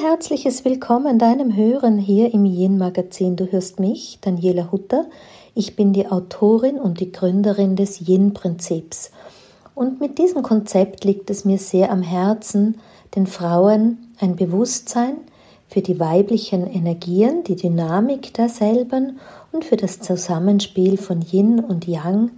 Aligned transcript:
herzliches 0.00 0.64
Willkommen 0.64 1.18
deinem 1.18 1.54
Hören 1.54 1.98
hier 1.98 2.32
im 2.32 2.46
Yin 2.46 2.78
Magazin. 2.78 3.36
Du 3.36 3.52
hörst 3.52 3.78
mich, 3.78 4.16
Daniela 4.22 4.72
Hutter. 4.72 5.04
Ich 5.54 5.76
bin 5.76 5.92
die 5.92 6.06
Autorin 6.06 6.78
und 6.78 7.00
die 7.00 7.12
Gründerin 7.12 7.76
des 7.76 8.08
Yin 8.08 8.32
Prinzips. 8.32 9.10
Und 9.74 10.00
mit 10.00 10.16
diesem 10.16 10.42
Konzept 10.42 11.04
liegt 11.04 11.28
es 11.28 11.44
mir 11.44 11.58
sehr 11.58 11.92
am 11.92 12.00
Herzen, 12.00 12.80
den 13.14 13.26
Frauen 13.26 13.98
ein 14.18 14.36
Bewusstsein 14.36 15.18
für 15.68 15.82
die 15.82 16.00
weiblichen 16.00 16.66
Energien, 16.66 17.44
die 17.44 17.56
Dynamik 17.56 18.32
derselben 18.32 19.18
und 19.52 19.66
für 19.66 19.76
das 19.76 20.00
Zusammenspiel 20.00 20.96
von 20.96 21.20
Yin 21.20 21.60
und 21.60 21.86
Yang 21.86 22.30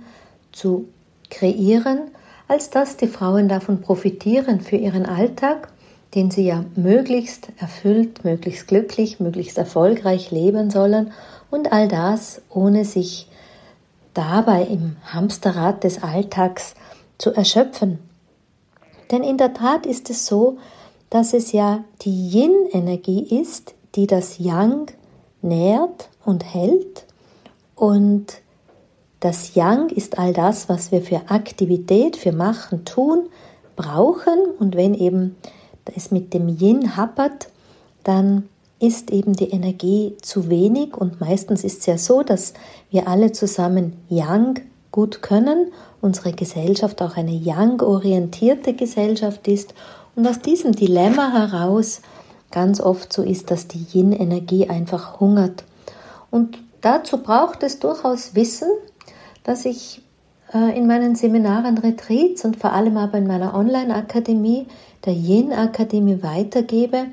zu 0.50 0.86
kreieren, 1.30 2.10
als 2.48 2.70
dass 2.70 2.96
die 2.96 3.06
Frauen 3.06 3.48
davon 3.48 3.82
profitieren 3.82 4.60
für 4.60 4.76
ihren 4.76 5.06
Alltag 5.06 5.71
den 6.14 6.30
sie 6.30 6.46
ja 6.46 6.64
möglichst 6.74 7.48
erfüllt, 7.58 8.24
möglichst 8.24 8.68
glücklich, 8.68 9.18
möglichst 9.20 9.58
erfolgreich 9.58 10.30
leben 10.30 10.70
sollen. 10.70 11.12
Und 11.50 11.72
all 11.72 11.88
das 11.88 12.42
ohne 12.50 12.84
sich 12.84 13.28
dabei 14.14 14.64
im 14.64 14.96
Hamsterrad 15.04 15.84
des 15.84 16.02
Alltags 16.02 16.74
zu 17.18 17.32
erschöpfen. 17.32 17.98
Denn 19.10 19.22
in 19.22 19.38
der 19.38 19.54
Tat 19.54 19.86
ist 19.86 20.10
es 20.10 20.26
so, 20.26 20.58
dass 21.10 21.34
es 21.34 21.52
ja 21.52 21.84
die 22.02 22.28
Yin-Energie 22.30 23.40
ist, 23.40 23.74
die 23.94 24.06
das 24.06 24.38
Yang 24.38 24.92
nährt 25.42 26.08
und 26.24 26.42
hält. 26.42 27.04
Und 27.74 28.40
das 29.20 29.54
Yang 29.54 29.90
ist 29.90 30.18
all 30.18 30.32
das, 30.32 30.68
was 30.68 30.90
wir 30.90 31.02
für 31.02 31.28
Aktivität, 31.28 32.16
für 32.16 32.32
Machen, 32.32 32.84
Tun 32.84 33.28
brauchen. 33.76 34.38
Und 34.58 34.74
wenn 34.76 34.94
eben 34.94 35.36
es 35.94 36.10
mit 36.10 36.34
dem 36.34 36.48
Yin 36.48 36.96
happert, 36.96 37.48
dann 38.04 38.48
ist 38.78 39.10
eben 39.10 39.34
die 39.34 39.50
Energie 39.50 40.16
zu 40.22 40.50
wenig 40.50 40.96
und 40.96 41.20
meistens 41.20 41.62
ist 41.62 41.80
es 41.80 41.86
ja 41.86 41.98
so, 41.98 42.22
dass 42.22 42.52
wir 42.90 43.06
alle 43.06 43.30
zusammen 43.32 43.96
Yang 44.08 44.62
gut 44.90 45.22
können, 45.22 45.72
unsere 46.00 46.32
Gesellschaft 46.32 47.00
auch 47.00 47.16
eine 47.16 47.32
Yang-orientierte 47.32 48.74
Gesellschaft 48.74 49.46
ist 49.46 49.74
und 50.16 50.26
aus 50.26 50.40
diesem 50.40 50.72
Dilemma 50.72 51.32
heraus 51.32 52.02
ganz 52.50 52.80
oft 52.80 53.12
so 53.12 53.22
ist, 53.22 53.50
dass 53.50 53.68
die 53.68 53.86
Yin-Energie 53.92 54.68
einfach 54.68 55.20
hungert. 55.20 55.64
Und 56.30 56.58
dazu 56.80 57.18
braucht 57.18 57.62
es 57.62 57.78
durchaus 57.78 58.34
Wissen, 58.34 58.68
dass 59.44 59.64
ich 59.64 60.02
äh, 60.52 60.76
in 60.76 60.86
meinen 60.86 61.14
Seminaren, 61.14 61.78
Retreats 61.78 62.44
und 62.44 62.56
vor 62.56 62.72
allem 62.72 62.96
aber 62.96 63.18
in 63.18 63.26
meiner 63.26 63.54
Online-Akademie 63.54 64.66
der 65.04 65.14
Yin-Akademie 65.14 66.22
weitergebe, 66.22 67.06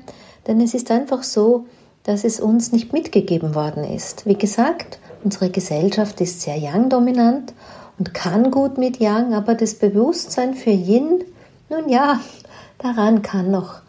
denn 0.46 0.60
es 0.60 0.74
ist 0.74 0.90
einfach 0.90 1.22
so, 1.22 1.66
dass 2.04 2.24
es 2.24 2.40
uns 2.40 2.72
nicht 2.72 2.92
mitgegeben 2.92 3.54
worden 3.54 3.84
ist. 3.84 4.26
Wie 4.26 4.34
gesagt, 4.34 4.98
unsere 5.22 5.50
Gesellschaft 5.50 6.20
ist 6.20 6.40
sehr 6.40 6.56
Yang-dominant 6.56 7.52
und 7.98 8.14
kann 8.14 8.50
gut 8.50 8.78
mit 8.78 8.98
Yang, 8.98 9.34
aber 9.34 9.54
das 9.54 9.74
Bewusstsein 9.74 10.54
für 10.54 10.70
Yin, 10.70 11.24
nun 11.68 11.88
ja, 11.88 12.20
daran 12.78 13.22
kann 13.22 13.50
noch 13.50 13.80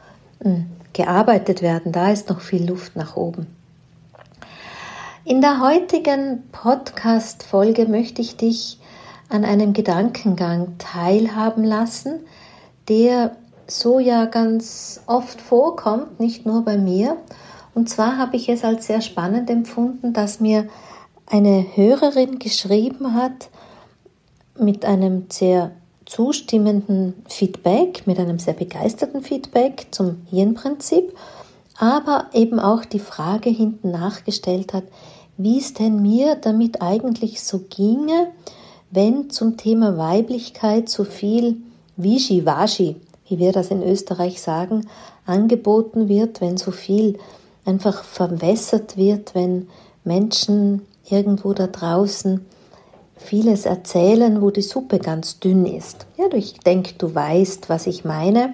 hm, 0.42 0.66
gearbeitet 0.94 1.62
werden, 1.62 1.92
da 1.92 2.12
ist 2.12 2.30
noch 2.30 2.42
viel 2.42 2.68
Luft 2.68 2.96
nach 2.96 3.16
oben. 3.16 3.48
In 5.24 5.40
der 5.40 5.62
heutigen 5.62 6.44
Podcast-Folge 6.52 7.86
möchte 7.86 8.22
ich 8.22 8.38
dich 8.38 8.80
an 9.30 9.46
einem 9.46 9.72
Gedankengang 9.72 10.78
teilhaben 10.78 11.64
lassen, 11.64 12.20
der 12.90 13.36
so 13.80 14.00
ja 14.00 14.26
ganz 14.26 15.02
oft 15.08 15.42
vorkommt, 15.42 16.20
nicht 16.20 16.46
nur 16.46 16.64
bei 16.64 16.78
mir. 16.78 17.18
Und 17.74 17.90
zwar 17.90 18.18
habe 18.18 18.36
ich 18.36 18.50
es 18.50 18.64
als 18.64 18.88
sehr 18.88 19.02
spannend 19.02 19.50
empfunden, 19.50 20.14
dass 20.14 20.40
mir 20.40 20.68
eine 21.26 21.66
Hörerin 21.76 22.40
geschrieben 22.40 23.14
hat 23.14 23.50
mit 24.58 24.84
einem 24.84 25.28
sehr 25.30 25.72
zustimmenden 26.06 27.14
Feedback, 27.28 28.06
mit 28.06 28.20
einem 28.20 28.40
sehr 28.40 28.54
begeisterten 28.54 29.22
Feedback 29.22 29.88
zum 29.92 30.18
Hirnprinzip, 30.30 31.16
aber 31.78 32.28
eben 32.34 32.60
auch 32.60 32.84
die 32.84 33.00
Frage 33.00 33.50
hinten 33.50 33.92
nachgestellt 33.92 34.74
hat, 34.74 34.84
wie 35.38 35.58
es 35.58 35.74
denn 35.74 36.02
mir 36.02 36.36
damit 36.36 36.82
eigentlich 36.82 37.42
so 37.42 37.60
ginge, 37.70 38.28
wenn 38.92 39.30
zum 39.30 39.56
Thema 39.56 39.98
Weiblichkeit 39.98 40.90
so 40.90 41.06
viel 41.06 41.58
Wischiwaschi 41.96 42.98
wie 43.32 43.40
wir 43.40 43.54
das 43.54 43.72
in 43.72 43.82
Österreich 43.82 44.42
sagen, 44.42 44.88
angeboten 45.26 46.10
wird, 46.10 46.42
wenn 46.42 46.58
so 46.58 46.72
viel 46.72 47.18
einfach 47.66 48.04
verwässert 48.04 48.98
wird, 48.98 49.34
wenn 49.34 49.68
Menschen 50.04 50.82
irgendwo 51.10 51.54
da 51.54 51.68
draußen 51.68 52.46
vieles 53.16 53.66
erzählen, 53.66 54.42
wo 54.42 54.50
die 54.50 54.62
Suppe 54.62 55.00
ganz 55.00 55.40
dünn 55.40 55.66
ist. 55.66 56.06
Ja, 56.18 56.26
ich 56.34 56.60
denke, 56.60 56.94
du 56.98 57.14
weißt, 57.14 57.70
was 57.70 57.88
ich 57.88 58.04
meine. 58.04 58.54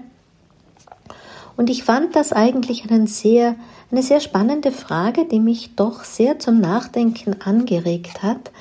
Und 1.55 1.69
ich 1.69 1.83
fand 1.83 2.15
das 2.15 2.33
eigentlich 2.33 2.89
einen 2.89 3.07
sehr, 3.07 3.55
eine 3.91 4.03
sehr 4.03 4.19
spannende 4.19 4.71
Frage, 4.71 5.25
die 5.25 5.39
mich 5.39 5.75
doch 5.75 6.03
sehr 6.03 6.37
zum 6.37 6.59
Nachdenken 6.59 7.41
angeregt 7.41 8.21
hat. 8.21 8.51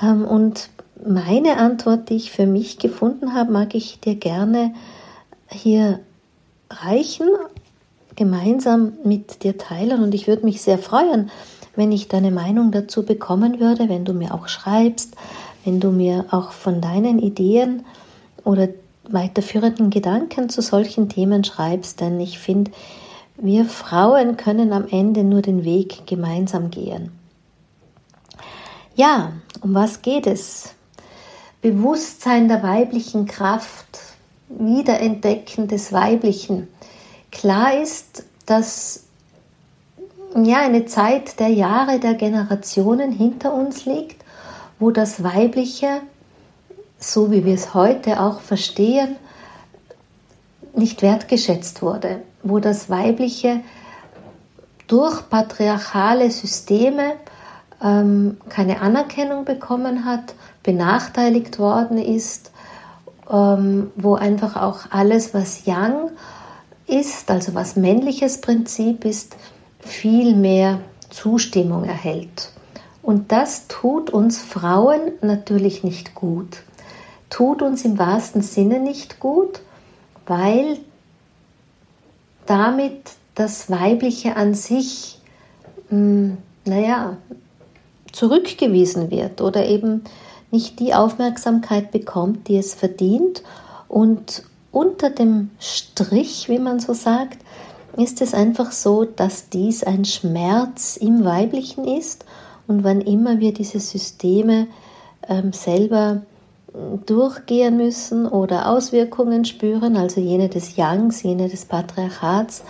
Ähm, 0.00 0.24
und 0.24 0.70
meine 1.04 1.58
Antwort, 1.58 2.08
die 2.08 2.16
ich 2.16 2.30
für 2.30 2.46
mich 2.46 2.78
gefunden 2.78 3.34
habe, 3.34 3.52
mag 3.52 3.74
ich 3.74 4.00
dir 4.00 4.14
gerne 4.14 4.72
hier 5.52 6.00
reichen, 6.70 7.28
gemeinsam 8.16 8.94
mit 9.04 9.42
dir 9.42 9.58
teilen. 9.58 10.02
Und 10.02 10.14
ich 10.14 10.26
würde 10.26 10.44
mich 10.44 10.62
sehr 10.62 10.78
freuen, 10.78 11.30
wenn 11.76 11.92
ich 11.92 12.08
deine 12.08 12.30
Meinung 12.30 12.70
dazu 12.70 13.04
bekommen 13.04 13.60
würde, 13.60 13.88
wenn 13.88 14.04
du 14.04 14.12
mir 14.12 14.34
auch 14.34 14.48
schreibst, 14.48 15.16
wenn 15.64 15.80
du 15.80 15.90
mir 15.90 16.26
auch 16.30 16.52
von 16.52 16.80
deinen 16.80 17.18
Ideen 17.18 17.84
oder 18.44 18.68
weiterführenden 19.04 19.90
Gedanken 19.90 20.48
zu 20.48 20.62
solchen 20.62 21.08
Themen 21.08 21.44
schreibst, 21.44 22.00
denn 22.00 22.20
ich 22.20 22.38
finde, 22.38 22.70
wir 23.36 23.64
Frauen 23.64 24.36
können 24.36 24.72
am 24.72 24.86
Ende 24.88 25.24
nur 25.24 25.42
den 25.42 25.64
Weg 25.64 26.06
gemeinsam 26.06 26.70
gehen. 26.70 27.10
Ja, 28.94 29.32
um 29.62 29.74
was 29.74 30.02
geht 30.02 30.26
es? 30.26 30.74
Bewusstsein 31.62 32.48
der 32.48 32.62
weiblichen 32.62 33.26
Kraft, 33.26 34.11
Wiederentdecken 34.58 35.68
des 35.68 35.92
Weiblichen. 35.92 36.68
Klar 37.30 37.80
ist, 37.80 38.24
dass 38.46 39.04
ja 40.34 40.60
eine 40.60 40.86
Zeit 40.86 41.40
der 41.40 41.48
Jahre, 41.48 41.98
der 41.98 42.14
Generationen 42.14 43.12
hinter 43.12 43.52
uns 43.54 43.84
liegt, 43.84 44.22
wo 44.78 44.90
das 44.90 45.22
Weibliche, 45.22 46.00
so 46.98 47.30
wie 47.30 47.44
wir 47.44 47.54
es 47.54 47.74
heute 47.74 48.20
auch 48.20 48.40
verstehen, 48.40 49.16
nicht 50.74 51.02
wertgeschätzt 51.02 51.82
wurde, 51.82 52.22
wo 52.42 52.58
das 52.58 52.88
Weibliche 52.88 53.60
durch 54.86 55.28
patriarchale 55.28 56.30
Systeme 56.30 57.14
ähm, 57.82 58.38
keine 58.48 58.80
Anerkennung 58.80 59.44
bekommen 59.44 60.04
hat, 60.04 60.34
benachteiligt 60.62 61.58
worden 61.58 61.98
ist 61.98 62.51
ähm, 63.30 63.90
wo 63.96 64.14
einfach 64.14 64.56
auch 64.56 64.90
alles, 64.90 65.34
was 65.34 65.64
Yang 65.66 66.10
ist, 66.86 67.30
also 67.30 67.54
was 67.54 67.76
männliches 67.76 68.40
Prinzip 68.40 69.04
ist, 69.04 69.36
viel 69.80 70.34
mehr 70.34 70.80
Zustimmung 71.10 71.84
erhält. 71.84 72.50
Und 73.02 73.32
das 73.32 73.66
tut 73.68 74.10
uns 74.10 74.38
Frauen 74.38 75.12
natürlich 75.22 75.82
nicht 75.82 76.14
gut. 76.14 76.62
Tut 77.30 77.62
uns 77.62 77.84
im 77.84 77.98
wahrsten 77.98 78.42
Sinne 78.42 78.78
nicht 78.78 79.18
gut, 79.18 79.60
weil 80.26 80.78
damit 82.46 83.02
das 83.34 83.70
Weibliche 83.70 84.36
an 84.36 84.54
sich, 84.54 85.18
mh, 85.90 85.96
hm, 85.96 86.38
naja, 86.64 87.16
zurückgewiesen 88.12 89.10
wird 89.10 89.40
oder 89.40 89.66
eben 89.66 90.04
nicht 90.52 90.78
die 90.78 90.94
Aufmerksamkeit 90.94 91.90
bekommt, 91.90 92.46
die 92.46 92.56
es 92.56 92.74
verdient. 92.74 93.42
Und 93.88 94.44
unter 94.70 95.10
dem 95.10 95.50
Strich, 95.58 96.48
wie 96.48 96.60
man 96.60 96.78
so 96.78 96.94
sagt, 96.94 97.38
ist 97.96 98.22
es 98.22 98.32
einfach 98.32 98.70
so, 98.70 99.04
dass 99.04 99.48
dies 99.48 99.82
ein 99.82 100.04
Schmerz 100.04 100.96
im 100.96 101.24
Weiblichen 101.24 101.84
ist. 101.84 102.24
Und 102.68 102.84
wann 102.84 103.00
immer 103.00 103.40
wir 103.40 103.52
diese 103.52 103.80
Systeme 103.80 104.68
ähm, 105.28 105.52
selber 105.52 106.22
durchgehen 107.06 107.76
müssen 107.76 108.26
oder 108.26 108.70
Auswirkungen 108.70 109.44
spüren, 109.44 109.96
also 109.96 110.20
jene 110.20 110.48
des 110.48 110.76
Yangs, 110.76 111.22
jene 111.22 111.48
des 111.48 111.66
Patriarchats, 111.66 112.62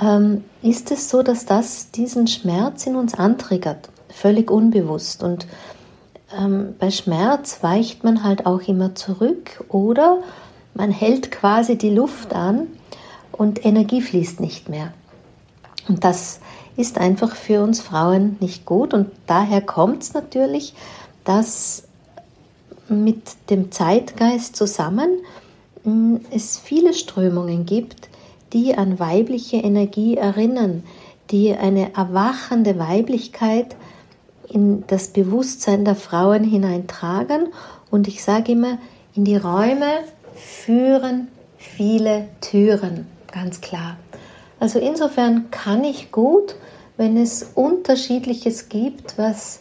ähm, 0.00 0.44
ist 0.62 0.90
es 0.90 1.08
so, 1.08 1.22
dass 1.22 1.46
das 1.46 1.90
diesen 1.90 2.26
Schmerz 2.26 2.86
in 2.86 2.96
uns 2.96 3.14
antriggert, 3.14 3.90
völlig 4.08 4.50
unbewusst. 4.50 5.22
Und 5.22 5.46
ähm, 6.38 6.74
bei 6.78 6.90
Schmerz 6.90 7.62
weicht 7.62 8.04
man 8.04 8.22
halt 8.24 8.46
auch 8.46 8.62
immer 8.62 8.94
zurück 8.94 9.64
oder 9.68 10.22
man 10.74 10.90
hält 10.90 11.30
quasi 11.30 11.76
die 11.76 11.90
Luft 11.90 12.34
an 12.34 12.66
und 13.32 13.64
Energie 13.64 14.00
fließt 14.00 14.40
nicht 14.40 14.68
mehr. 14.68 14.92
Und 15.88 16.04
das 16.04 16.40
ist 16.76 16.98
einfach 16.98 17.34
für 17.34 17.62
uns 17.62 17.80
Frauen 17.80 18.36
nicht 18.40 18.64
gut. 18.64 18.94
Und 18.94 19.10
daher 19.26 19.60
kommt 19.60 20.02
es 20.02 20.14
natürlich, 20.14 20.74
dass 21.24 21.84
mit 22.88 23.50
dem 23.50 23.70
Zeitgeist 23.70 24.56
zusammen 24.56 25.18
hm, 25.84 26.20
es 26.30 26.58
viele 26.58 26.94
Strömungen 26.94 27.66
gibt, 27.66 28.08
die 28.52 28.76
an 28.76 28.98
weibliche 28.98 29.56
Energie 29.56 30.16
erinnern, 30.16 30.82
die 31.30 31.54
eine 31.54 31.94
erwachende 31.94 32.78
Weiblichkeit 32.78 33.76
in 34.52 34.84
das 34.86 35.08
Bewusstsein 35.08 35.84
der 35.84 35.94
Frauen 35.94 36.44
hineintragen. 36.44 37.48
Und 37.90 38.08
ich 38.08 38.22
sage 38.22 38.52
immer, 38.52 38.78
in 39.14 39.24
die 39.24 39.36
Räume 39.36 39.90
führen 40.34 41.28
viele 41.56 42.28
Türen, 42.40 43.06
ganz 43.32 43.60
klar. 43.60 43.96
Also 44.60 44.78
insofern 44.78 45.50
kann 45.50 45.84
ich 45.84 46.12
gut, 46.12 46.54
wenn 46.96 47.16
es 47.16 47.50
unterschiedliches 47.54 48.68
gibt, 48.68 49.18
was 49.18 49.60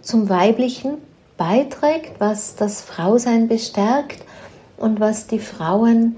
zum 0.00 0.28
Weiblichen 0.28 0.98
beiträgt, 1.36 2.18
was 2.18 2.56
das 2.56 2.80
Frausein 2.80 3.48
bestärkt 3.48 4.24
und 4.76 5.00
was 5.00 5.26
die 5.26 5.38
Frauen 5.38 6.16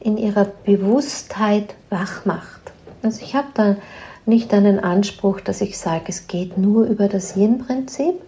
in 0.00 0.16
ihrer 0.16 0.44
Bewusstheit 0.44 1.74
wach 1.90 2.24
macht. 2.24 2.72
Also 3.02 3.22
ich 3.22 3.34
habe 3.34 3.48
da 3.54 3.76
nicht 4.26 4.52
einen 4.52 4.80
Anspruch, 4.80 5.40
dass 5.40 5.60
ich 5.60 5.78
sage, 5.78 6.04
es 6.08 6.26
geht 6.26 6.58
nur 6.58 6.84
über 6.84 7.08
das 7.08 7.36
Yin-Prinzip. 7.36 8.20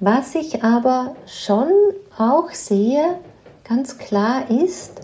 Was 0.00 0.34
ich 0.34 0.64
aber 0.64 1.14
schon 1.26 1.68
auch 2.18 2.50
sehe, 2.50 3.18
ganz 3.68 3.98
klar 3.98 4.50
ist, 4.50 5.02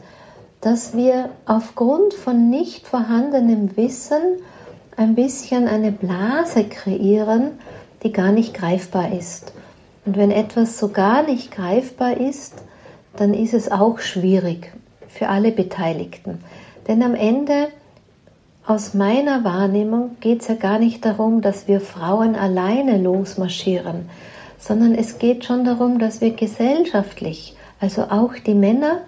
dass 0.60 0.96
wir 0.96 1.30
aufgrund 1.46 2.14
von 2.14 2.50
nicht 2.50 2.86
vorhandenem 2.86 3.76
Wissen 3.76 4.20
ein 4.96 5.14
bisschen 5.14 5.68
eine 5.68 5.92
Blase 5.92 6.64
kreieren, 6.64 7.52
die 8.02 8.12
gar 8.12 8.32
nicht 8.32 8.54
greifbar 8.54 9.12
ist. 9.12 9.52
Und 10.04 10.16
wenn 10.16 10.30
etwas 10.30 10.78
so 10.78 10.88
gar 10.88 11.22
nicht 11.22 11.50
greifbar 11.50 12.16
ist, 12.16 12.54
dann 13.16 13.34
ist 13.34 13.54
es 13.54 13.70
auch 13.70 13.98
schwierig 13.98 14.72
für 15.08 15.28
alle 15.28 15.52
Beteiligten. 15.52 16.42
Denn 16.88 17.02
am 17.02 17.14
Ende, 17.14 17.68
aus 18.70 18.94
meiner 18.94 19.42
Wahrnehmung, 19.42 20.12
geht 20.20 20.42
es 20.42 20.46
ja 20.46 20.54
gar 20.54 20.78
nicht 20.78 21.04
darum, 21.04 21.40
dass 21.40 21.66
wir 21.66 21.80
Frauen 21.80 22.36
alleine 22.36 22.98
losmarschieren, 22.98 24.08
sondern 24.60 24.94
es 24.94 25.18
geht 25.18 25.44
schon 25.44 25.64
darum, 25.64 25.98
dass 25.98 26.20
wir 26.20 26.30
gesellschaftlich, 26.30 27.56
also 27.80 28.02
auch 28.02 28.32
die 28.34 28.54
Männer, 28.54 29.00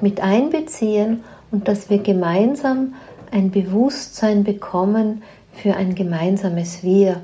mit 0.00 0.20
einbeziehen 0.20 1.24
und 1.50 1.66
dass 1.66 1.90
wir 1.90 1.98
gemeinsam 1.98 2.94
ein 3.32 3.50
Bewusstsein 3.50 4.44
bekommen 4.44 5.22
für 5.54 5.74
ein 5.74 5.96
gemeinsames 5.96 6.84
Wir. 6.84 7.20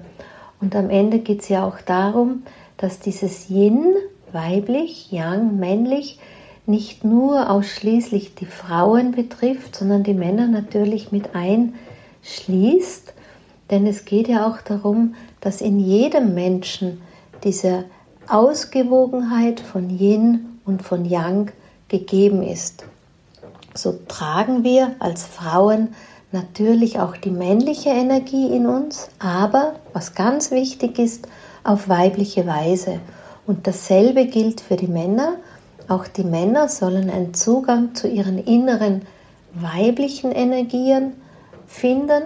Und 0.60 0.74
am 0.74 0.90
Ende 0.90 1.20
geht 1.20 1.42
es 1.42 1.48
ja 1.48 1.64
auch 1.64 1.80
darum, 1.80 2.42
dass 2.78 2.98
dieses 2.98 3.48
Yin, 3.48 3.94
weiblich, 4.32 5.12
Yang, 5.12 5.56
männlich, 5.56 6.18
nicht 6.66 7.04
nur 7.04 7.50
ausschließlich 7.50 8.34
die 8.34 8.46
Frauen 8.46 9.12
betrifft, 9.12 9.76
sondern 9.76 10.02
die 10.02 10.14
Männer 10.14 10.48
natürlich 10.48 11.12
mit 11.12 11.30
einschließt. 11.34 13.12
Denn 13.70 13.86
es 13.86 14.04
geht 14.04 14.28
ja 14.28 14.48
auch 14.48 14.60
darum, 14.60 15.14
dass 15.40 15.60
in 15.60 15.78
jedem 15.78 16.34
Menschen 16.34 17.00
diese 17.44 17.84
Ausgewogenheit 18.28 19.60
von 19.60 19.90
Yin 19.90 20.58
und 20.64 20.82
von 20.82 21.04
Yang 21.04 21.52
gegeben 21.88 22.42
ist. 22.42 22.84
So 23.74 23.98
tragen 24.08 24.64
wir 24.64 24.96
als 24.98 25.24
Frauen 25.24 25.88
natürlich 26.32 26.98
auch 26.98 27.16
die 27.16 27.30
männliche 27.30 27.90
Energie 27.90 28.48
in 28.54 28.66
uns, 28.66 29.08
aber 29.18 29.76
was 29.92 30.14
ganz 30.14 30.50
wichtig 30.50 30.98
ist, 30.98 31.28
auf 31.62 31.88
weibliche 31.88 32.46
Weise. 32.46 33.00
Und 33.46 33.66
dasselbe 33.66 34.26
gilt 34.26 34.60
für 34.60 34.76
die 34.76 34.88
Männer. 34.88 35.36
Auch 35.88 36.06
die 36.08 36.24
Männer 36.24 36.68
sollen 36.68 37.10
einen 37.10 37.34
Zugang 37.34 37.94
zu 37.94 38.08
ihren 38.08 38.38
inneren 38.38 39.02
weiblichen 39.54 40.32
Energien 40.32 41.12
finden, 41.66 42.22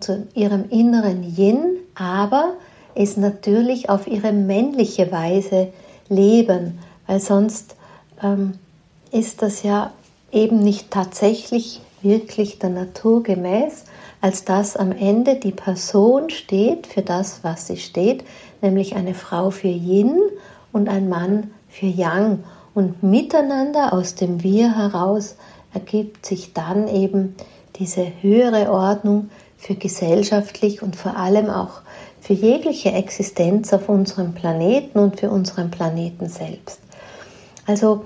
zu 0.00 0.26
ihrem 0.34 0.68
inneren 0.70 1.22
Yin, 1.22 1.76
aber 1.94 2.54
es 2.94 3.16
natürlich 3.16 3.88
auf 3.88 4.06
ihre 4.06 4.32
männliche 4.32 5.10
Weise 5.12 5.68
leben, 6.08 6.78
weil 7.06 7.20
sonst 7.20 7.76
ähm, 8.22 8.54
ist 9.10 9.42
das 9.42 9.62
ja 9.62 9.92
eben 10.32 10.58
nicht 10.60 10.90
tatsächlich 10.90 11.80
wirklich 12.02 12.58
der 12.58 12.70
Natur 12.70 13.22
gemäß, 13.22 13.84
als 14.20 14.44
dass 14.44 14.76
am 14.76 14.92
Ende 14.92 15.36
die 15.36 15.52
Person 15.52 16.30
steht 16.30 16.86
für 16.86 17.02
das, 17.02 17.40
was 17.42 17.66
sie 17.66 17.78
steht, 17.78 18.24
nämlich 18.60 18.94
eine 18.94 19.14
Frau 19.14 19.50
für 19.50 19.68
Yin 19.68 20.18
und 20.72 20.88
ein 20.88 21.08
Mann 21.08 21.50
für 21.68 21.86
Yang. 21.86 22.44
Und 22.74 23.02
miteinander 23.02 23.92
aus 23.92 24.14
dem 24.14 24.42
Wir 24.42 24.76
heraus 24.76 25.36
ergibt 25.74 26.26
sich 26.26 26.52
dann 26.52 26.88
eben 26.88 27.34
diese 27.76 28.06
höhere 28.20 28.70
Ordnung 28.70 29.30
für 29.56 29.74
gesellschaftlich 29.74 30.82
und 30.82 30.96
vor 30.96 31.16
allem 31.16 31.50
auch 31.50 31.82
für 32.20 32.32
jegliche 32.32 32.92
Existenz 32.92 33.72
auf 33.72 33.88
unserem 33.88 34.34
Planeten 34.34 34.98
und 34.98 35.20
für 35.20 35.30
unseren 35.30 35.70
Planeten 35.70 36.28
selbst. 36.28 36.80
Also 37.66 38.04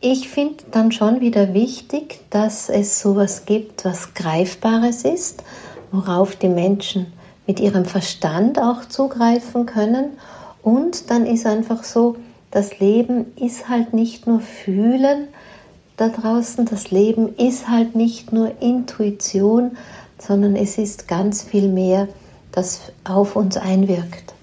ich 0.00 0.28
finde 0.28 0.64
dann 0.70 0.92
schon 0.92 1.20
wieder 1.20 1.52
wichtig, 1.52 2.20
dass 2.30 2.68
es 2.68 3.00
sowas 3.00 3.44
gibt, 3.44 3.84
was 3.84 4.14
Greifbares 4.14 5.04
ist, 5.04 5.44
worauf 5.92 6.36
die 6.36 6.48
Menschen 6.48 7.12
mit 7.46 7.60
ihrem 7.60 7.84
Verstand 7.84 8.58
auch 8.58 8.86
zugreifen 8.86 9.66
können. 9.66 10.12
Und 10.62 11.10
dann 11.10 11.26
ist 11.26 11.46
einfach 11.46 11.84
so, 11.84 12.16
das 12.50 12.78
Leben 12.78 13.36
ist 13.36 13.68
halt 13.68 13.92
nicht 13.92 14.26
nur 14.26 14.40
Fühlen 14.40 15.28
da 15.96 16.08
draußen, 16.08 16.64
das 16.64 16.90
Leben 16.90 17.36
ist 17.36 17.68
halt 17.68 17.94
nicht 17.94 18.32
nur 18.32 18.60
Intuition, 18.60 19.76
sondern 20.18 20.56
es 20.56 20.78
ist 20.78 21.08
ganz 21.08 21.42
viel 21.42 21.68
mehr, 21.68 22.08
das 22.52 22.80
auf 23.04 23.36
uns 23.36 23.56
einwirkt. 23.56 24.34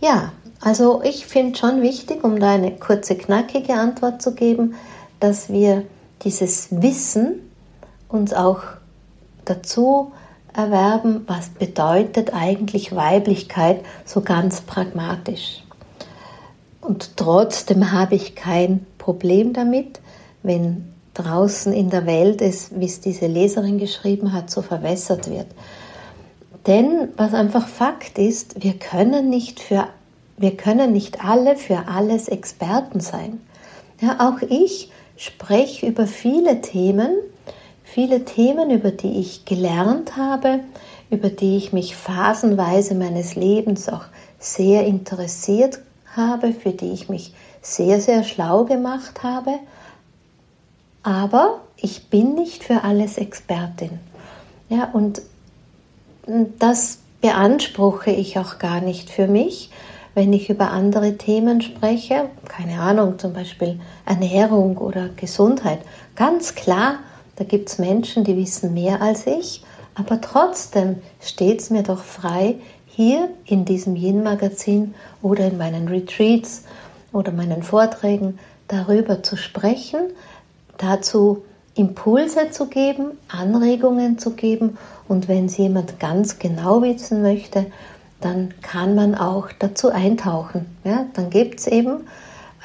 Ja, 0.00 0.32
also 0.60 1.02
ich 1.02 1.26
finde 1.26 1.58
schon 1.58 1.82
wichtig, 1.82 2.24
um 2.24 2.38
da 2.40 2.52
eine 2.52 2.72
kurze, 2.76 3.16
knackige 3.16 3.74
Antwort 3.74 4.20
zu 4.20 4.34
geben, 4.34 4.74
dass 5.20 5.50
wir 5.50 5.84
dieses 6.22 6.68
Wissen 6.82 7.50
uns 8.08 8.34
auch 8.34 8.62
dazu 9.44 10.12
erwerben, 10.54 11.24
was 11.26 11.48
bedeutet 11.50 12.34
eigentlich 12.34 12.94
Weiblichkeit 12.94 13.84
so 14.04 14.20
ganz 14.20 14.62
pragmatisch. 14.62 15.62
Und 16.90 17.16
trotzdem 17.16 17.92
habe 17.92 18.16
ich 18.16 18.34
kein 18.34 18.84
Problem 18.98 19.52
damit, 19.52 20.00
wenn 20.42 20.92
draußen 21.14 21.72
in 21.72 21.88
der 21.88 22.04
Welt 22.04 22.42
es, 22.42 22.72
wie 22.80 22.86
es 22.86 23.00
diese 23.00 23.28
Leserin 23.28 23.78
geschrieben 23.78 24.32
hat, 24.32 24.50
so 24.50 24.60
verwässert 24.60 25.30
wird. 25.30 25.46
Denn 26.66 27.10
was 27.16 27.32
einfach 27.32 27.68
Fakt 27.68 28.18
ist, 28.18 28.64
wir 28.64 28.72
können 28.72 29.30
nicht 29.30 29.60
für 29.60 29.86
wir 30.36 30.56
können 30.56 30.92
nicht 30.92 31.24
alle 31.24 31.54
für 31.54 31.86
alles 31.86 32.26
Experten 32.26 32.98
sein. 32.98 33.40
Ja, 34.00 34.28
auch 34.28 34.42
ich 34.42 34.90
spreche 35.16 35.86
über 35.86 36.08
viele 36.08 36.60
Themen, 36.60 37.12
viele 37.84 38.24
Themen, 38.24 38.70
über 38.70 38.90
die 38.90 39.20
ich 39.20 39.44
gelernt 39.44 40.16
habe, 40.16 40.58
über 41.08 41.28
die 41.28 41.56
ich 41.56 41.72
mich 41.72 41.94
phasenweise 41.94 42.96
meines 42.96 43.36
Lebens 43.36 43.88
auch 43.88 44.06
sehr 44.40 44.86
interessiert 44.86 45.78
habe, 46.16 46.52
für 46.52 46.72
die 46.72 46.92
ich 46.92 47.08
mich 47.08 47.34
sehr, 47.62 48.00
sehr 48.00 48.24
schlau 48.24 48.64
gemacht 48.64 49.22
habe. 49.22 49.58
Aber 51.02 51.60
ich 51.76 52.08
bin 52.08 52.34
nicht 52.34 52.64
für 52.64 52.84
alles 52.84 53.18
Expertin. 53.18 53.98
Ja, 54.68 54.90
und 54.92 55.22
das 56.58 56.98
beanspruche 57.20 58.10
ich 58.10 58.38
auch 58.38 58.58
gar 58.58 58.80
nicht 58.80 59.10
für 59.10 59.26
mich, 59.26 59.70
wenn 60.14 60.32
ich 60.32 60.50
über 60.50 60.70
andere 60.70 61.16
Themen 61.16 61.60
spreche, 61.60 62.28
keine 62.48 62.80
Ahnung, 62.80 63.18
zum 63.18 63.32
Beispiel 63.32 63.80
Ernährung 64.06 64.76
oder 64.78 65.08
Gesundheit, 65.10 65.80
ganz 66.16 66.54
klar, 66.54 66.96
da 67.36 67.44
gibt 67.44 67.68
es 67.68 67.78
Menschen, 67.78 68.24
die 68.24 68.36
wissen 68.36 68.74
mehr 68.74 69.00
als 69.00 69.26
ich, 69.26 69.62
aber 69.94 70.20
trotzdem 70.20 70.96
steht 71.20 71.60
es 71.60 71.70
mir 71.70 71.82
doch 71.82 72.02
frei, 72.02 72.56
hier 73.00 73.30
in 73.46 73.64
diesem 73.64 73.96
Yin-Magazin 73.96 74.94
oder 75.22 75.46
in 75.46 75.56
meinen 75.56 75.88
Retreats 75.88 76.64
oder 77.14 77.32
meinen 77.32 77.62
Vorträgen 77.62 78.38
darüber 78.68 79.22
zu 79.22 79.38
sprechen, 79.38 80.00
dazu 80.76 81.42
Impulse 81.74 82.50
zu 82.50 82.66
geben, 82.66 83.12
Anregungen 83.28 84.18
zu 84.18 84.32
geben 84.32 84.76
und 85.08 85.28
wenn 85.28 85.46
es 85.46 85.56
jemand 85.56 85.98
ganz 85.98 86.38
genau 86.38 86.82
wissen 86.82 87.22
möchte, 87.22 87.64
dann 88.20 88.52
kann 88.60 88.94
man 88.94 89.14
auch 89.14 89.48
dazu 89.58 89.88
eintauchen. 89.88 90.66
Ja? 90.84 91.06
Dann 91.14 91.30
gibt 91.30 91.60
es 91.60 91.68
eben 91.68 92.02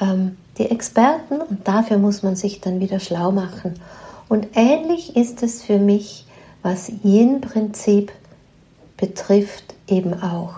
ähm, 0.02 0.36
die 0.58 0.70
Experten 0.70 1.40
und 1.40 1.66
dafür 1.66 1.96
muss 1.96 2.22
man 2.22 2.36
sich 2.36 2.60
dann 2.60 2.80
wieder 2.80 3.00
schlau 3.00 3.32
machen. 3.32 3.80
Und 4.28 4.48
ähnlich 4.54 5.16
ist 5.16 5.42
es 5.42 5.62
für 5.62 5.78
mich, 5.78 6.26
was 6.62 6.92
Yin-Prinzip 7.02 8.12
betrifft, 8.96 9.74
eben 9.88 10.14
auch. 10.22 10.54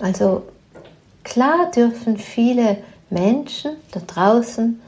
Also 0.00 0.42
klar 1.24 1.70
dürfen 1.74 2.16
viele 2.16 2.78
Menschen 3.10 3.72
da 3.92 4.00
draußen 4.06 4.80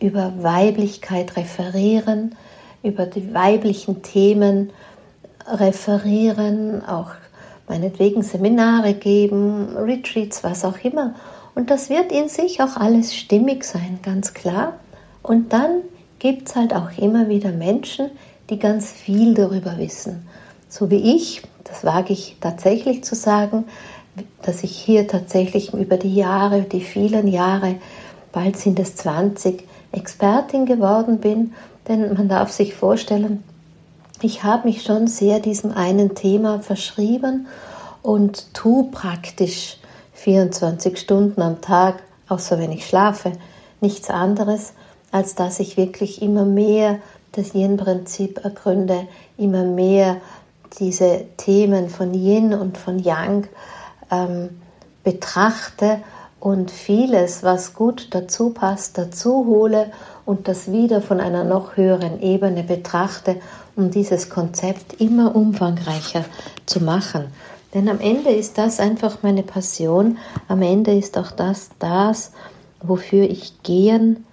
über 0.00 0.32
Weiblichkeit 0.42 1.36
referieren, 1.36 2.36
über 2.82 3.06
die 3.06 3.34
weiblichen 3.34 4.02
Themen 4.02 4.70
referieren, 5.46 6.84
auch 6.86 7.10
meinetwegen 7.68 8.22
Seminare 8.22 8.94
geben, 8.94 9.76
Retreats, 9.76 10.44
was 10.44 10.64
auch 10.64 10.78
immer. 10.84 11.14
Und 11.54 11.70
das 11.70 11.90
wird 11.90 12.12
in 12.12 12.28
sich 12.28 12.62
auch 12.62 12.76
alles 12.76 13.14
stimmig 13.16 13.64
sein, 13.64 13.98
ganz 14.02 14.34
klar. 14.34 14.74
Und 15.22 15.52
dann 15.52 15.82
gibt 16.18 16.48
es 16.48 16.56
halt 16.56 16.74
auch 16.74 16.96
immer 16.98 17.28
wieder 17.28 17.50
Menschen, 17.50 18.10
die 18.48 18.58
ganz 18.58 18.90
viel 18.90 19.34
darüber 19.34 19.76
wissen. 19.78 20.26
So 20.68 20.90
wie 20.90 21.16
ich, 21.16 21.42
das 21.64 21.84
wage 21.84 22.12
ich 22.12 22.36
tatsächlich 22.40 23.04
zu 23.04 23.14
sagen, 23.14 23.64
dass 24.42 24.64
ich 24.64 24.76
hier 24.76 25.06
tatsächlich 25.06 25.72
über 25.72 25.96
die 25.96 26.14
Jahre, 26.14 26.62
die 26.62 26.80
vielen 26.80 27.28
Jahre, 27.28 27.76
bald 28.32 28.56
sind 28.56 28.78
es 28.78 28.96
20, 28.96 29.64
Expertin 29.92 30.66
geworden 30.66 31.18
bin. 31.18 31.54
Denn 31.86 32.12
man 32.12 32.28
darf 32.28 32.50
sich 32.50 32.74
vorstellen, 32.74 33.42
ich 34.20 34.42
habe 34.42 34.68
mich 34.68 34.82
schon 34.82 35.06
sehr 35.06 35.40
diesem 35.40 35.70
einen 35.72 36.14
Thema 36.14 36.60
verschrieben 36.60 37.46
und 38.02 38.52
tue 38.54 38.84
praktisch 38.90 39.78
24 40.14 40.98
Stunden 40.98 41.40
am 41.40 41.60
Tag, 41.60 42.02
außer 42.28 42.58
wenn 42.58 42.72
ich 42.72 42.86
schlafe, 42.86 43.32
nichts 43.80 44.10
anderes, 44.10 44.72
als 45.12 45.34
dass 45.34 45.60
ich 45.60 45.76
wirklich 45.76 46.20
immer 46.20 46.44
mehr 46.44 46.98
das 47.32 47.54
Yin-Prinzip 47.54 48.44
ergründe, 48.44 49.06
immer 49.36 49.64
mehr 49.64 50.16
diese 50.78 51.24
Themen 51.36 51.88
von 51.88 52.14
Yin 52.14 52.54
und 52.54 52.78
von 52.78 52.98
Yang 52.98 53.48
ähm, 54.10 54.60
betrachte 55.04 55.98
und 56.40 56.70
vieles, 56.70 57.42
was 57.42 57.74
gut 57.74 58.08
dazu 58.10 58.50
passt, 58.50 58.98
dazu 58.98 59.46
hole 59.46 59.90
und 60.24 60.46
das 60.46 60.70
wieder 60.70 61.02
von 61.02 61.20
einer 61.20 61.44
noch 61.44 61.76
höheren 61.76 62.20
Ebene 62.20 62.62
betrachte, 62.62 63.36
um 63.76 63.90
dieses 63.90 64.30
Konzept 64.30 65.00
immer 65.00 65.34
umfangreicher 65.34 66.24
zu 66.66 66.80
machen. 66.80 67.32
Denn 67.74 67.88
am 67.88 68.00
Ende 68.00 68.30
ist 68.30 68.56
das 68.56 68.80
einfach 68.80 69.18
meine 69.22 69.42
Passion, 69.42 70.18
am 70.48 70.62
Ende 70.62 70.96
ist 70.96 71.18
auch 71.18 71.30
das 71.30 71.70
das, 71.78 72.32
wofür 72.80 73.24
ich 73.24 73.62
gehen 73.62 74.24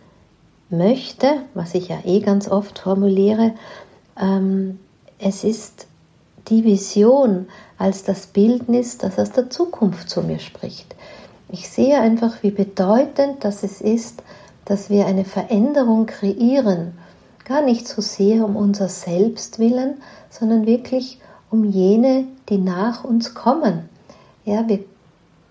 möchte, 0.70 1.28
was 1.54 1.76
ich 1.76 1.90
ja 1.90 1.98
eh 2.06 2.20
ganz 2.20 2.48
oft 2.48 2.80
formuliere. 2.80 3.54
Ähm, 4.20 4.80
es 5.20 5.44
ist 5.44 5.88
die 6.48 6.64
Vision 6.64 7.48
als 7.78 8.04
das 8.04 8.28
Bildnis, 8.28 8.98
das 8.98 9.18
aus 9.20 9.32
der 9.32 9.50
Zukunft 9.50 10.10
zu 10.10 10.22
mir 10.22 10.40
spricht. 10.40 10.96
Ich 11.50 11.70
sehe 11.70 12.00
einfach, 12.00 12.44
wie 12.44 12.52
bedeutend 12.52 13.44
das 13.44 13.64
es 13.64 13.82
ist, 13.82 14.24
dass 14.66 14.90
wir 14.90 15.06
eine 15.06 15.26
Veränderung 15.26 16.06
kreieren. 16.06 16.94
Gar 17.46 17.62
nicht 17.62 17.88
so 17.88 18.02
sehr 18.02 18.44
um 18.44 18.56
unser 18.56 18.90
Selbst 18.90 19.60
willen, 19.60 20.02
sondern 20.30 20.66
wirklich 20.66 21.20
um 21.52 21.64
jene, 21.64 22.26
die 22.50 22.58
nach 22.58 23.04
uns 23.04 23.36
kommen. 23.36 23.88
Ja, 24.44 24.68
wir 24.68 24.84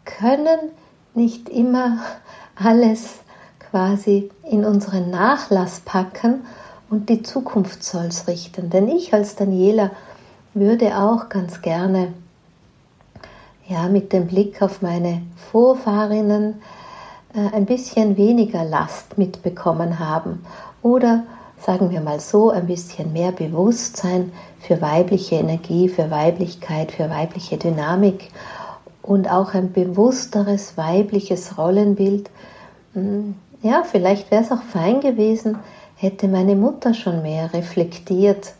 können 0.05 0.59
nicht 1.15 1.49
immer 1.49 1.99
alles 2.57 3.21
quasi 3.71 4.31
in 4.51 4.65
unseren 4.65 5.11
Nachlass 5.11 5.81
packen 5.81 6.45
und 6.91 7.09
die 7.09 7.23
Zukunft 7.23 7.83
soll 7.83 8.07
es 8.07 8.29
richten. 8.29 8.71
Denn 8.71 8.89
ich 8.89 9.15
als 9.15 9.37
Daniela 9.37 9.91
würde 10.55 10.99
auch 10.99 11.29
ganz 11.29 11.63
gerne 11.63 12.13
ja, 13.67 13.89
mit 13.89 14.13
dem 14.13 14.27
Blick 14.27 14.63
auf 14.63 14.83
meine 14.83 15.23
Vorfahrinnen 15.51 16.61
äh, 17.35 17.55
ein 17.55 17.67
bisschen 17.67 18.17
weniger 18.17 18.65
Last 18.65 19.19
mitbekommen 19.19 19.99
haben 19.99 20.45
oder 20.83 21.25
sagen 21.65 21.91
wir 21.91 22.01
mal 22.01 22.21
so, 22.21 22.51
ein 22.51 22.67
bisschen 22.67 23.13
mehr 23.13 23.33
Bewusstsein 23.33 24.33
für 24.61 24.81
weibliche 24.83 25.37
Energie, 25.37 25.89
für 25.89 26.11
Weiblichkeit, 26.11 26.93
für 26.93 27.09
weibliche 27.09 27.57
Dynamik 27.57 28.31
und 29.03 29.31
auch 29.31 29.55
ein 29.55 29.73
bewussteres 29.73 30.77
weibliches 30.77 31.57
Rollenbild. 31.57 32.31
Hm, 32.93 33.35
ja, 33.63 33.83
vielleicht 33.83 34.31
wäre 34.31 34.43
es 34.43 34.53
auch 34.53 34.63
fein 34.63 35.01
gewesen, 35.01 35.59
hätte 35.97 36.29
meine 36.29 36.55
Mutter 36.55 36.93
schon 36.93 37.23
mehr 37.23 37.53
reflektiert. 37.55 38.53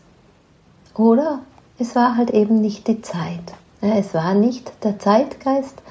Oder 0.95 1.39
es 1.79 1.95
war 1.95 2.17
halt 2.17 2.31
eben 2.31 2.61
nicht 2.61 2.87
die 2.87 3.01
Zeit. 3.01 3.53
Es 3.81 4.13
war 4.13 4.33
nicht 4.33 4.71
der 4.83 4.99
Zeitgeist. 4.99 5.81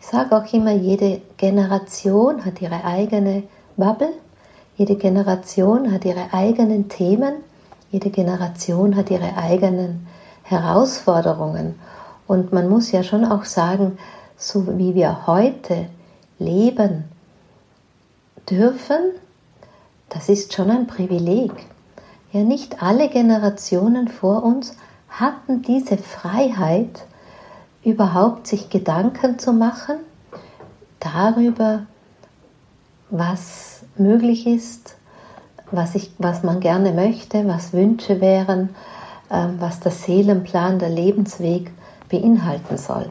Ich 0.00 0.06
sage 0.06 0.36
auch 0.36 0.52
immer, 0.52 0.72
jede 0.72 1.20
Generation 1.36 2.44
hat 2.44 2.60
ihre 2.60 2.84
eigene 2.84 3.44
Bubble 3.76 4.12
jede 4.78 4.94
Generation 4.94 5.92
hat 5.92 6.04
ihre 6.04 6.32
eigenen 6.32 6.88
Themen, 6.88 7.34
jede 7.90 8.10
Generation 8.10 8.94
hat 8.94 9.10
ihre 9.10 9.36
eigenen 9.36 10.06
Herausforderungen. 10.44 11.74
Und 12.28 12.52
man 12.52 12.68
muss 12.68 12.92
ja 12.92 13.02
schon 13.02 13.24
auch 13.24 13.44
sagen, 13.44 13.98
so 14.36 14.78
wie 14.78 14.94
wir 14.94 15.26
heute 15.26 15.86
leben 16.38 17.06
dürfen, 18.48 19.00
das 20.10 20.28
ist 20.28 20.54
schon 20.54 20.70
ein 20.70 20.86
Privileg. 20.86 21.50
Ja, 22.30 22.44
nicht 22.44 22.80
alle 22.80 23.08
Generationen 23.08 24.06
vor 24.06 24.44
uns 24.44 24.76
hatten 25.08 25.62
diese 25.62 25.98
Freiheit, 25.98 27.06
überhaupt 27.84 28.46
sich 28.46 28.70
Gedanken 28.70 29.38
zu 29.38 29.52
machen 29.52 29.96
darüber, 31.00 31.86
was 33.10 33.82
möglich 33.96 34.46
ist, 34.46 34.96
was, 35.70 35.94
ich, 35.94 36.10
was 36.18 36.42
man 36.42 36.60
gerne 36.60 36.92
möchte, 36.92 37.46
was 37.46 37.72
Wünsche 37.72 38.20
wären, 38.20 38.70
ähm, 39.30 39.56
was 39.58 39.80
der 39.80 39.92
Seelenplan, 39.92 40.78
der 40.78 40.90
Lebensweg 40.90 41.70
beinhalten 42.08 42.76
soll. 42.76 43.10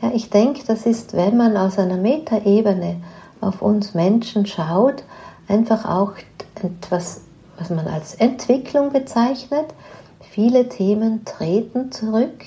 Ja, 0.00 0.10
ich 0.14 0.30
denke, 0.30 0.62
das 0.66 0.86
ist, 0.86 1.14
wenn 1.14 1.36
man 1.36 1.56
aus 1.56 1.78
einer 1.78 1.96
Metaebene 1.96 2.96
auf 3.40 3.62
uns 3.62 3.94
Menschen 3.94 4.46
schaut, 4.46 5.02
einfach 5.48 5.84
auch 5.84 6.12
etwas, 6.62 7.22
was 7.58 7.70
man 7.70 7.86
als 7.88 8.14
Entwicklung 8.14 8.92
bezeichnet. 8.92 9.66
Viele 10.20 10.68
Themen 10.68 11.24
treten 11.24 11.92
zurück 11.92 12.44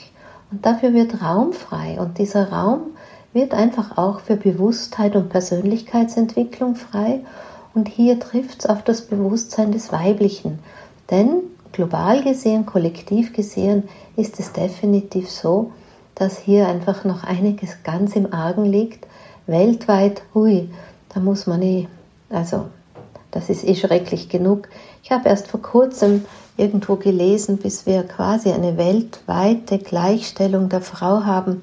und 0.52 0.66
dafür 0.66 0.94
wird 0.94 1.22
Raum 1.22 1.54
frei. 1.54 2.00
Und 2.00 2.18
dieser 2.18 2.52
Raum 2.52 2.82
wird 3.34 3.54
einfach 3.54 3.98
auch 3.98 4.20
für 4.20 4.36
Bewusstheit 4.36 5.16
und 5.16 5.30
Persönlichkeitsentwicklung 5.30 6.76
frei 6.76 7.22
und 7.74 7.88
hier 7.88 8.20
trifft 8.20 8.60
es 8.60 8.66
auf 8.66 8.84
das 8.84 9.02
Bewusstsein 9.02 9.72
des 9.72 9.92
Weiblichen. 9.92 10.60
Denn 11.10 11.44
global 11.72 12.24
gesehen, 12.24 12.66
kollektiv 12.66 13.34
gesehen, 13.34 13.88
ist 14.16 14.40
es 14.40 14.52
definitiv 14.52 15.30
so, 15.30 15.72
dass 16.16 16.38
hier 16.38 16.68
einfach 16.68 17.06
noch 17.06 17.24
einiges 17.24 17.84
ganz 17.84 18.16
im 18.16 18.34
Argen 18.34 18.66
liegt. 18.66 19.08
Weltweit, 19.48 20.22
hui, 20.34 20.70
da 21.14 21.20
muss 21.20 21.48
man 21.48 21.62
eh, 21.62 21.88
also 22.30 22.66
das 23.32 23.50
ist 23.50 23.64
eh 23.64 23.76
schrecklich 23.76 24.28
genug. 24.28 24.68
Ich 25.04 25.12
habe 25.12 25.30
erst 25.30 25.48
vor 25.48 25.62
kurzem 25.62 26.26
irgendwo 26.62 26.96
gelesen, 26.96 27.58
bis 27.58 27.86
wir 27.86 28.04
quasi 28.04 28.52
eine 28.52 28.78
weltweite 28.78 29.80
Gleichstellung 29.80 30.70
der 30.70 30.82
Frau 30.82 31.24
haben, 31.26 31.62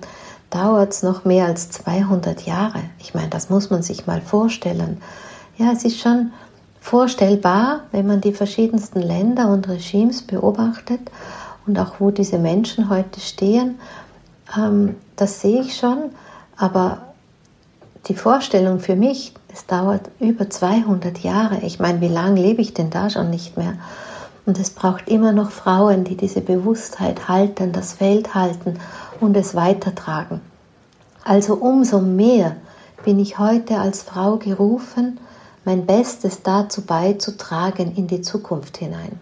dauert 0.50 0.92
es 0.92 1.02
noch 1.02 1.24
mehr 1.24 1.46
als 1.46 1.70
200 1.70 2.42
Jahre. 2.42 2.80
Ich 2.98 3.14
meine, 3.14 3.28
das 3.28 3.48
muss 3.48 3.70
man 3.70 3.82
sich 3.82 4.06
mal 4.06 4.20
vorstellen. 4.20 5.00
Ja, 5.56 5.72
es 5.72 5.84
ist 5.84 6.00
schon 6.00 6.32
vorstellbar, 6.80 7.80
wenn 7.92 8.06
man 8.06 8.20
die 8.20 8.32
verschiedensten 8.32 9.00
Länder 9.00 9.48
und 9.48 9.68
Regimes 9.68 10.22
beobachtet 10.22 11.00
und 11.66 11.78
auch 11.78 12.00
wo 12.00 12.10
diese 12.10 12.38
Menschen 12.38 12.88
heute 12.88 13.20
stehen. 13.20 13.78
Ähm, 14.56 14.96
das 15.16 15.40
sehe 15.40 15.60
ich 15.60 15.76
schon, 15.76 16.10
aber 16.56 16.98
die 18.06 18.14
Vorstellung 18.14 18.80
für 18.80 18.96
mich, 18.96 19.34
es 19.52 19.66
dauert 19.66 20.10
über 20.18 20.48
200 20.48 21.18
Jahre. 21.18 21.58
Ich 21.62 21.78
meine, 21.78 22.00
wie 22.00 22.08
lange 22.08 22.40
lebe 22.40 22.62
ich 22.62 22.74
denn 22.74 22.90
da 22.90 23.10
schon 23.10 23.30
nicht 23.30 23.56
mehr? 23.56 23.74
Und 24.48 24.58
es 24.58 24.70
braucht 24.70 25.10
immer 25.10 25.32
noch 25.32 25.50
Frauen, 25.50 26.04
die 26.04 26.16
diese 26.16 26.40
Bewusstheit 26.40 27.28
halten, 27.28 27.70
das 27.70 27.92
Feld 27.92 28.34
halten 28.34 28.78
und 29.20 29.36
es 29.36 29.54
weitertragen. 29.54 30.40
Also 31.22 31.56
umso 31.56 32.00
mehr 32.00 32.56
bin 33.04 33.18
ich 33.18 33.38
heute 33.38 33.78
als 33.78 34.02
Frau 34.02 34.38
gerufen, 34.38 35.20
mein 35.66 35.84
Bestes 35.84 36.42
dazu 36.42 36.80
beizutragen 36.80 37.94
in 37.94 38.06
die 38.06 38.22
Zukunft 38.22 38.78
hinein. 38.78 39.20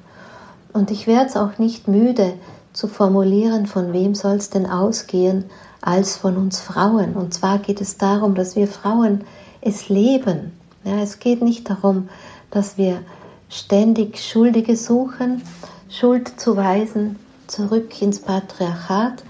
Und 0.73 0.93
ich 0.93 1.09
werde 1.09 1.27
es 1.29 1.37
auch 1.37 1.59
nicht 1.59 1.89
müde 1.89 2.35
zu 2.73 2.87
formulieren, 2.87 3.67
von 3.67 3.93
wem 3.93 4.15
soll 4.15 4.37
es 4.37 4.51
denn 4.51 4.67
ausgehen, 4.67 5.47
als 5.81 6.17
von 6.17 6.37
uns 6.37 6.61
Frauen. 6.61 7.15
Und 7.15 7.35
zwar 7.35 7.59
geht 7.59 7.81
es 7.81 7.99
darum, 7.99 8.37
dass 8.37 8.55
wir 8.55 8.69
Frauen 8.69 9.25
es 9.61 9.89
leben. 9.89 10.53
Ja, 10.85 11.01
es 11.03 11.19
geht 11.19 11.43
nicht 11.43 11.69
darum, 11.69 12.11
dass 12.53 12.79
wir 12.79 13.01
ständig 13.49 14.19
Schuldige 14.19 14.77
suchen, 14.77 15.43
Schuld 15.89 16.41
zu 16.41 16.57
weisen, 16.57 17.19
zurück 17.47 18.01
ins 18.03 18.21
Patriarchat, 18.21 19.23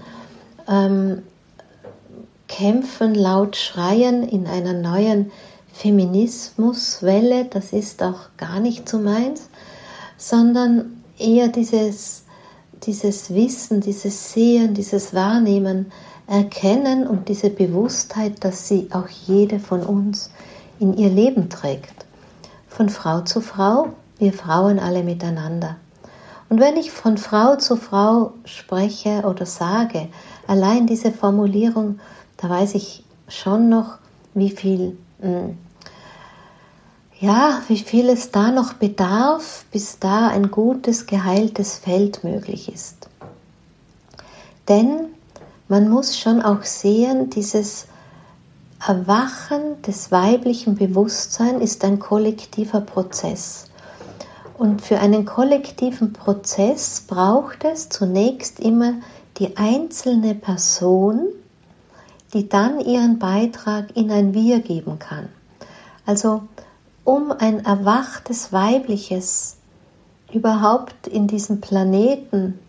ähm, 0.67 1.23
kämpfen, 2.47 3.13
laut 3.13 3.55
schreien 3.55 4.23
in 4.23 4.47
einer 4.47 4.73
neuen 4.73 5.31
Feminismuswelle, 5.73 7.45
das 7.45 7.73
ist 7.73 8.01
auch 8.01 8.29
gar 8.37 8.59
nicht 8.59 8.89
so 8.89 8.97
meins, 8.99 9.49
sondern 10.17 11.03
eher 11.19 11.49
dieses, 11.49 12.23
dieses 12.83 13.33
Wissen, 13.33 13.81
dieses 13.81 14.33
Sehen, 14.33 14.73
dieses 14.73 15.13
Wahrnehmen, 15.13 15.91
Erkennen 16.25 17.07
und 17.07 17.29
diese 17.29 17.49
Bewusstheit, 17.49 18.43
dass 18.43 18.67
sie 18.67 18.89
auch 18.91 19.07
jede 19.07 19.59
von 19.59 19.81
uns 19.81 20.29
in 20.79 20.97
ihr 20.97 21.09
Leben 21.09 21.49
trägt. 21.49 22.05
Von 22.67 22.89
Frau 22.89 23.21
zu 23.21 23.39
Frau, 23.39 23.93
wir 24.19 24.33
Frauen 24.33 24.79
alle 24.79 25.03
miteinander. 25.03 25.77
Und 26.49 26.59
wenn 26.59 26.77
ich 26.77 26.91
von 26.91 27.17
Frau 27.17 27.57
zu 27.57 27.75
Frau 27.75 28.33
spreche 28.45 29.23
oder 29.23 29.45
sage, 29.45 30.07
allein 30.47 30.87
diese 30.87 31.11
Formulierung, 31.11 31.99
da 32.37 32.49
weiß 32.49 32.75
ich 32.75 33.03
schon 33.27 33.69
noch, 33.69 33.97
wie 34.33 34.49
viel, 34.49 34.97
hm, 35.19 35.57
ja, 37.19 37.61
wie 37.67 37.79
viel 37.79 38.09
es 38.09 38.31
da 38.31 38.51
noch 38.51 38.73
bedarf, 38.73 39.65
bis 39.71 39.99
da 39.99 40.27
ein 40.27 40.51
gutes, 40.51 41.07
geheiltes 41.07 41.75
Feld 41.77 42.23
möglich 42.23 42.71
ist. 42.71 43.09
Denn 44.69 45.07
man 45.67 45.89
muss 45.89 46.17
schon 46.17 46.41
auch 46.41 46.63
sehen, 46.63 47.29
dieses 47.29 47.87
Erwachen 48.85 49.81
des 49.81 50.11
weiblichen 50.11 50.75
Bewusstseins 50.75 51.63
ist 51.63 51.83
ein 51.83 51.99
kollektiver 51.99 52.81
Prozess. 52.81 53.65
Und 54.57 54.81
für 54.81 54.99
einen 54.99 55.25
kollektiven 55.25 56.13
Prozess 56.13 57.01
braucht 57.07 57.63
es 57.63 57.89
zunächst 57.89 58.59
immer 58.59 58.93
die 59.37 59.55
einzelne 59.55 60.33
Person, 60.33 61.27
die 62.33 62.49
dann 62.49 62.79
ihren 62.79 63.19
Beitrag 63.19 63.95
in 63.95 64.11
ein 64.11 64.33
Wir 64.33 64.59
geben 64.59 64.97
kann. 64.97 65.29
Also 66.05 66.41
um 67.03 67.31
ein 67.31 67.63
erwachtes 67.63 68.51
weibliches 68.51 69.57
überhaupt 70.33 71.07
in 71.07 71.27
diesem 71.27 71.61
Planeten 71.61 72.59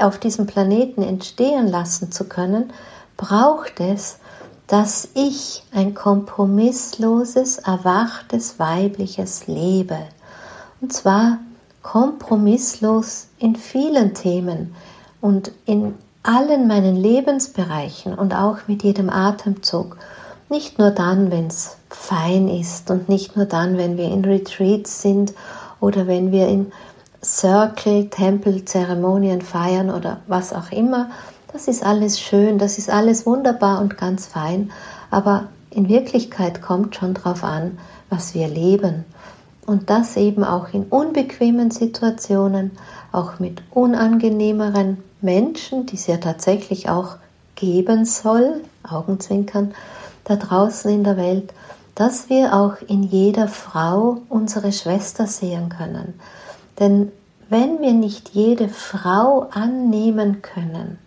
auf 0.00 0.18
diesem 0.18 0.46
Planeten 0.46 1.02
entstehen 1.02 1.68
lassen 1.68 2.10
zu 2.10 2.24
können, 2.24 2.72
braucht 3.16 3.80
es, 3.80 4.18
dass 4.66 5.08
ich 5.14 5.64
ein 5.72 5.94
kompromissloses, 5.94 7.58
erwachtes 7.58 8.58
weibliches 8.58 9.46
lebe. 9.46 9.98
Und 10.80 10.92
zwar 10.92 11.38
kompromisslos 11.82 13.28
in 13.38 13.56
vielen 13.56 14.14
Themen 14.14 14.74
und 15.20 15.52
in 15.66 15.94
allen 16.22 16.66
meinen 16.66 16.96
Lebensbereichen 16.96 18.14
und 18.14 18.34
auch 18.34 18.58
mit 18.66 18.82
jedem 18.82 19.10
Atemzug. 19.10 19.96
Nicht 20.50 20.78
nur 20.78 20.90
dann, 20.90 21.30
wenn 21.30 21.46
es 21.46 21.76
fein 21.90 22.48
ist 22.48 22.90
und 22.90 23.08
nicht 23.08 23.36
nur 23.36 23.46
dann, 23.46 23.76
wenn 23.76 23.96
wir 23.96 24.06
in 24.06 24.24
Retreats 24.24 25.02
sind 25.02 25.32
oder 25.80 26.06
wenn 26.06 26.32
wir 26.32 26.48
in 26.48 26.72
Circle, 27.22 28.08
Tempelzeremonien 28.10 29.42
feiern 29.42 29.90
oder 29.90 30.20
was 30.26 30.52
auch 30.52 30.70
immer. 30.70 31.10
Das 31.52 31.66
ist 31.66 31.84
alles 31.84 32.20
schön, 32.20 32.58
das 32.58 32.78
ist 32.78 32.90
alles 32.90 33.26
wunderbar 33.26 33.80
und 33.80 33.96
ganz 33.96 34.26
fein. 34.26 34.70
Aber 35.10 35.48
in 35.70 35.88
Wirklichkeit 35.88 36.62
kommt 36.62 36.94
schon 36.94 37.14
darauf 37.14 37.42
an, 37.42 37.78
was 38.10 38.34
wir 38.34 38.48
leben. 38.48 39.04
Und 39.68 39.90
das 39.90 40.16
eben 40.16 40.44
auch 40.44 40.72
in 40.72 40.84
unbequemen 40.84 41.70
Situationen, 41.70 42.70
auch 43.12 43.38
mit 43.38 43.60
unangenehmeren 43.70 44.96
Menschen, 45.20 45.84
die 45.84 45.96
es 45.96 46.06
ja 46.06 46.16
tatsächlich 46.16 46.88
auch 46.88 47.16
geben 47.54 48.06
soll, 48.06 48.62
Augenzwinkern, 48.82 49.74
da 50.24 50.36
draußen 50.36 50.90
in 50.90 51.04
der 51.04 51.18
Welt, 51.18 51.52
dass 51.94 52.30
wir 52.30 52.54
auch 52.54 52.76
in 52.86 53.02
jeder 53.02 53.46
Frau 53.46 54.22
unsere 54.30 54.72
Schwester 54.72 55.26
sehen 55.26 55.68
können. 55.68 56.18
Denn 56.78 57.12
wenn 57.50 57.82
wir 57.82 57.92
nicht 57.92 58.30
jede 58.30 58.70
Frau 58.70 59.48
annehmen 59.50 60.40
können, 60.40 60.98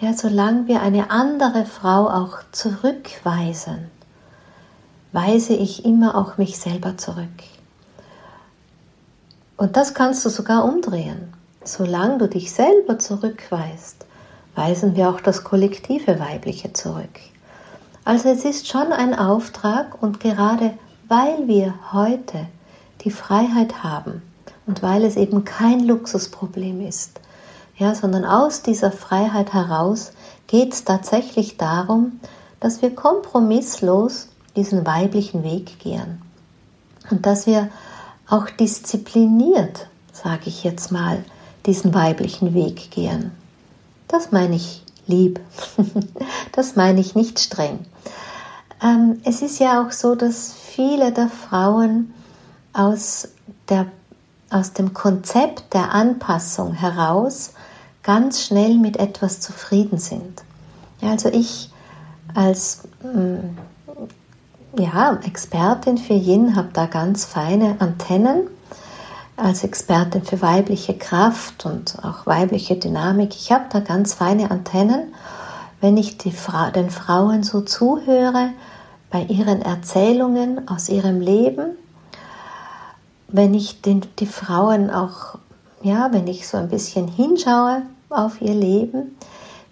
ja, 0.00 0.14
solange 0.14 0.68
wir 0.68 0.80
eine 0.80 1.10
andere 1.10 1.66
Frau 1.66 2.08
auch 2.08 2.38
zurückweisen, 2.50 3.90
weise 5.12 5.52
ich 5.52 5.84
immer 5.84 6.16
auch 6.16 6.38
mich 6.38 6.58
selber 6.58 6.96
zurück. 6.96 7.53
Und 9.56 9.76
das 9.76 9.94
kannst 9.94 10.24
du 10.24 10.28
sogar 10.28 10.64
umdrehen. 10.64 11.32
Solange 11.64 12.18
du 12.18 12.28
dich 12.28 12.52
selber 12.52 12.98
zurückweist, 12.98 14.04
weisen 14.54 14.96
wir 14.96 15.08
auch 15.08 15.20
das 15.20 15.44
kollektive 15.44 16.18
Weibliche 16.18 16.72
zurück. 16.72 17.20
Also 18.04 18.28
es 18.28 18.44
ist 18.44 18.68
schon 18.68 18.92
ein 18.92 19.14
Auftrag 19.18 20.02
und 20.02 20.20
gerade 20.20 20.74
weil 21.08 21.48
wir 21.48 21.74
heute 21.92 22.46
die 23.02 23.10
Freiheit 23.10 23.82
haben 23.82 24.22
und 24.66 24.82
weil 24.82 25.04
es 25.04 25.16
eben 25.16 25.44
kein 25.44 25.80
Luxusproblem 25.80 26.86
ist, 26.86 27.20
ja, 27.76 27.94
sondern 27.94 28.24
aus 28.24 28.62
dieser 28.62 28.92
Freiheit 28.92 29.52
heraus 29.52 30.12
geht 30.46 30.72
es 30.72 30.84
tatsächlich 30.84 31.56
darum, 31.56 32.20
dass 32.60 32.82
wir 32.82 32.94
kompromisslos 32.94 34.28
diesen 34.56 34.86
weiblichen 34.86 35.42
Weg 35.42 35.78
gehen 35.78 36.20
und 37.10 37.26
dass 37.26 37.46
wir 37.46 37.68
auch 38.28 38.48
diszipliniert, 38.48 39.88
sage 40.12 40.44
ich 40.46 40.64
jetzt 40.64 40.92
mal, 40.92 41.24
diesen 41.66 41.94
weiblichen 41.94 42.54
Weg 42.54 42.90
gehen. 42.90 43.32
Das 44.08 44.32
meine 44.32 44.56
ich 44.56 44.82
lieb. 45.06 45.40
das 46.52 46.76
meine 46.76 47.00
ich 47.00 47.14
nicht 47.14 47.40
streng. 47.40 47.80
Ähm, 48.82 49.20
es 49.24 49.42
ist 49.42 49.58
ja 49.60 49.82
auch 49.82 49.92
so, 49.92 50.14
dass 50.14 50.52
viele 50.52 51.12
der 51.12 51.28
Frauen 51.28 52.12
aus, 52.72 53.28
der, 53.68 53.86
aus 54.50 54.72
dem 54.72 54.92
Konzept 54.94 55.72
der 55.74 55.92
Anpassung 55.92 56.74
heraus 56.74 57.52
ganz 58.02 58.42
schnell 58.42 58.76
mit 58.76 58.98
etwas 58.98 59.40
zufrieden 59.40 59.98
sind. 59.98 60.42
Also 61.00 61.28
ich 61.30 61.70
als 62.34 62.82
mm, 63.02 63.56
ja, 64.78 65.18
Expertin 65.24 65.98
für 65.98 66.14
Yin 66.14 66.56
habe 66.56 66.68
da 66.72 66.86
ganz 66.86 67.24
feine 67.24 67.76
Antennen. 67.78 68.48
Als 69.36 69.64
Expertin 69.64 70.22
für 70.22 70.40
weibliche 70.42 70.96
Kraft 70.96 71.66
und 71.66 71.96
auch 72.02 72.26
weibliche 72.26 72.76
Dynamik, 72.76 73.34
ich 73.34 73.50
habe 73.50 73.64
da 73.70 73.80
ganz 73.80 74.14
feine 74.14 74.50
Antennen. 74.50 75.12
Wenn 75.80 75.96
ich 75.96 76.16
Fra 76.34 76.70
den 76.70 76.90
Frauen 76.90 77.42
so 77.42 77.60
zuhöre 77.60 78.50
bei 79.10 79.22
ihren 79.24 79.60
Erzählungen 79.60 80.68
aus 80.68 80.88
ihrem 80.88 81.20
Leben, 81.20 81.76
wenn 83.28 83.54
ich 83.54 83.82
den, 83.82 84.02
die 84.18 84.26
Frauen 84.26 84.90
auch, 84.90 85.38
ja, 85.82 86.12
wenn 86.12 86.28
ich 86.28 86.46
so 86.46 86.56
ein 86.56 86.68
bisschen 86.68 87.08
hinschaue 87.08 87.82
auf 88.08 88.40
ihr 88.40 88.54
Leben, 88.54 89.16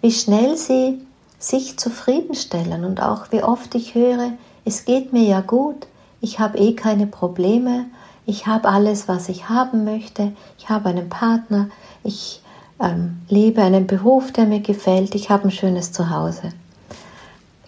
wie 0.01 0.11
schnell 0.11 0.57
sie 0.57 1.01
sich 1.39 1.79
zufriedenstellen 1.79 2.83
und 2.83 3.01
auch 3.01 3.31
wie 3.31 3.43
oft 3.43 3.73
ich 3.75 3.95
höre, 3.95 4.33
es 4.65 4.85
geht 4.85 5.13
mir 5.13 5.23
ja 5.23 5.41
gut, 5.41 5.87
ich 6.21 6.39
habe 6.39 6.57
eh 6.57 6.73
keine 6.73 7.07
Probleme, 7.07 7.85
ich 8.25 8.47
habe 8.47 8.69
alles, 8.69 9.07
was 9.07 9.29
ich 9.29 9.49
haben 9.49 9.83
möchte, 9.83 10.31
ich 10.57 10.69
habe 10.69 10.89
einen 10.89 11.09
Partner, 11.09 11.69
ich 12.03 12.41
ähm, 12.79 13.17
lebe 13.29 13.61
einen 13.61 13.87
Beruf, 13.87 14.31
der 14.31 14.45
mir 14.45 14.61
gefällt, 14.61 15.15
ich 15.15 15.29
habe 15.29 15.45
ein 15.45 15.51
schönes 15.51 15.91
Zuhause. 15.91 16.49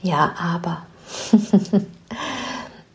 Ja, 0.01 0.34
aber 0.38 0.84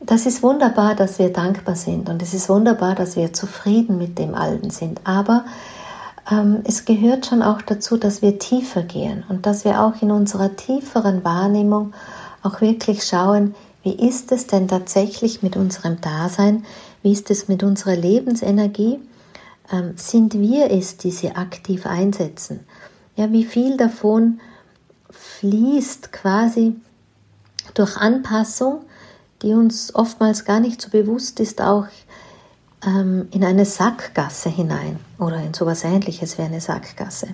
das 0.00 0.26
ist 0.26 0.42
wunderbar, 0.42 0.94
dass 0.94 1.18
wir 1.18 1.32
dankbar 1.32 1.76
sind. 1.76 2.08
Und 2.08 2.22
es 2.22 2.34
ist 2.34 2.48
wunderbar, 2.48 2.94
dass 2.94 3.16
wir 3.16 3.32
zufrieden 3.32 3.98
mit 3.98 4.18
dem 4.18 4.34
Alten 4.34 4.70
sind. 4.70 5.00
Aber 5.04 5.44
ähm, 6.30 6.60
es 6.64 6.84
gehört 6.84 7.26
schon 7.26 7.42
auch 7.42 7.62
dazu, 7.62 7.96
dass 7.96 8.22
wir 8.22 8.38
tiefer 8.38 8.82
gehen 8.82 9.24
und 9.28 9.46
dass 9.46 9.64
wir 9.64 9.82
auch 9.82 10.00
in 10.00 10.10
unserer 10.10 10.56
tieferen 10.56 11.24
Wahrnehmung 11.24 11.92
auch 12.42 12.60
wirklich 12.60 13.04
schauen, 13.04 13.54
wie 13.82 13.94
ist 13.94 14.30
es 14.32 14.46
denn 14.46 14.68
tatsächlich 14.68 15.42
mit 15.42 15.56
unserem 15.56 16.00
Dasein? 16.00 16.64
Wie 17.02 17.12
ist 17.12 17.30
es 17.30 17.48
mit 17.48 17.62
unserer 17.62 17.96
Lebensenergie? 17.96 19.00
Ähm, 19.72 19.94
sind 19.96 20.34
wir 20.34 20.70
es, 20.70 20.98
die 20.98 21.10
sie 21.10 21.30
aktiv 21.30 21.86
einsetzen? 21.86 22.60
Ja, 23.16 23.32
wie 23.32 23.44
viel 23.44 23.76
davon 23.76 24.40
fließt 25.10 26.12
quasi 26.12 26.74
durch 27.74 27.96
Anpassung, 27.96 28.84
die 29.42 29.54
uns 29.54 29.94
oftmals 29.94 30.44
gar 30.44 30.60
nicht 30.60 30.80
so 30.80 30.90
bewusst 30.90 31.40
ist, 31.40 31.62
auch 31.62 31.86
ähm, 32.86 33.28
in 33.30 33.44
eine 33.44 33.64
Sackgasse 33.64 34.50
hinein 34.50 34.98
oder 35.18 35.42
in 35.42 35.54
sowas 35.54 35.84
ähnliches 35.84 36.36
wie 36.36 36.42
eine 36.42 36.60
Sackgasse. 36.60 37.28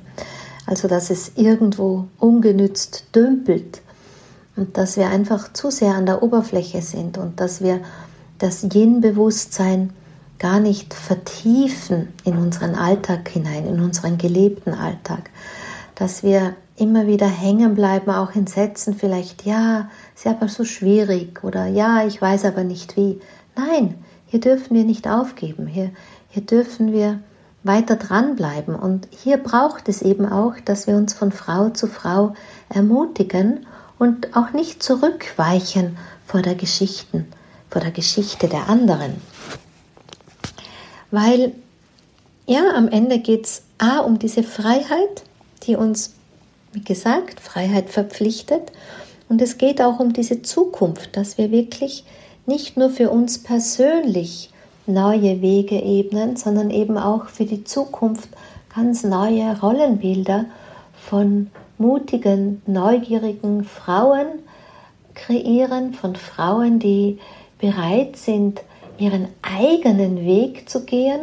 Also 0.67 0.89
dass 0.89 1.11
es 1.11 1.33
irgendwo 1.37 2.07
ungenützt 2.19 3.07
dümpelt 3.15 3.81
und 4.57 4.77
dass 4.77 4.97
wir 4.97 5.09
einfach 5.09 5.53
zu 5.53 5.71
sehr 5.71 5.95
an 5.95 6.07
der 6.07 6.23
Oberfläche 6.23 6.83
sind 6.83 7.19
und 7.19 7.40
dass 7.40 7.61
wir 7.61 7.81
das 8.38 8.62
Yin-Bewusstsein 8.62 9.92
gar 10.38 10.61
nicht 10.61 10.92
vertiefen 10.92 12.09
in 12.25 12.37
unseren 12.37 12.75
Alltag 12.75 13.29
hinein, 13.29 13.66
in 13.66 13.81
unseren 13.81 14.19
gelebten 14.19 14.75
Alltag, 14.75 15.31
dass 15.95 16.23
wir 16.23 16.55
immer 16.77 17.07
wieder 17.07 17.27
hängen 17.27 17.75
bleiben, 17.75 18.11
auch 18.11 18.35
in 18.35 18.47
Sätzen 18.47 18.95
vielleicht, 18.95 19.47
ja, 19.47 19.88
ist 20.14 20.27
aber 20.27 20.49
so 20.49 20.64
schwierig 20.64 21.42
oder 21.42 21.66
ja, 21.66 22.07
ich 22.07 22.21
weiß 22.21 22.45
aber 22.45 22.64
nicht 22.64 22.97
wie. 22.97 23.21
Nein, 23.57 23.95
hier 24.27 24.40
dürfen 24.40 24.77
wir 24.77 24.85
nicht 24.85 25.09
aufgeben, 25.09 25.66
hier, 25.66 25.90
hier 26.29 26.42
dürfen 26.42 26.92
wir 26.92 27.21
weiter 27.62 27.97
dranbleiben. 27.97 28.75
Und 28.75 29.09
hier 29.11 29.38
braucht 29.38 29.88
es 29.88 30.03
eben 30.03 30.27
auch, 30.27 30.55
dass 30.64 30.87
wir 30.87 30.97
uns 30.97 31.14
von 31.14 31.33
Frau 31.33 31.71
zu 31.71 31.87
Frau 31.87 32.35
ermutigen 32.69 33.66
und 33.99 34.37
auch 34.37 34.53
nicht 34.53 34.83
zurückweichen 34.83 35.97
vor 36.27 36.43
der 36.43 36.55
Geschichten, 36.55 37.27
vor 37.71 37.81
der 37.81 37.91
Geschichte 37.91 38.49
der 38.49 38.69
anderen. 38.69 39.21
Weil 41.11 41.55
ja, 42.47 42.75
am 42.75 42.89
Ende 42.89 43.19
geht 43.19 43.47
es 43.47 43.63
A 43.79 44.01
um 44.01 44.19
diese 44.19 44.43
Freiheit, 44.43 45.23
die 45.65 45.77
uns 45.77 46.17
wie 46.77 46.85
gesagt, 46.85 47.41
Freiheit 47.41 47.89
verpflichtet. 47.89 48.71
Und 49.29 49.41
es 49.41 49.57
geht 49.57 49.81
auch 49.81 49.99
um 49.99 50.13
diese 50.13 50.43
Zukunft, 50.43 51.17
dass 51.17 51.39
wir 51.39 51.51
wirklich 51.51 52.05
nicht 52.45 52.77
nur 52.77 52.91
für 52.91 53.11
uns 53.11 53.43
persönlich 53.43 54.51
neue 54.87 55.41
Wege 55.41 55.83
ebnen, 55.83 56.37
sondern 56.37 56.71
eben 56.71 56.99
auch 56.99 57.29
für 57.29 57.47
die 57.47 57.65
Zukunft 57.65 58.29
ganz 58.73 59.03
neue 59.03 59.59
Rollenbilder 59.59 60.45
von 61.09 61.51
mutigen, 61.79 62.62
neugierigen 62.67 63.65
Frauen 63.65 64.27
kreieren, 65.15 65.95
von 65.95 66.15
Frauen, 66.17 66.79
die 66.79 67.19
bereit 67.59 68.17
sind, 68.17 68.62
ihren 68.99 69.29
eigenen 69.43 70.25
Weg 70.25 70.69
zu 70.69 70.85
gehen, 70.85 71.21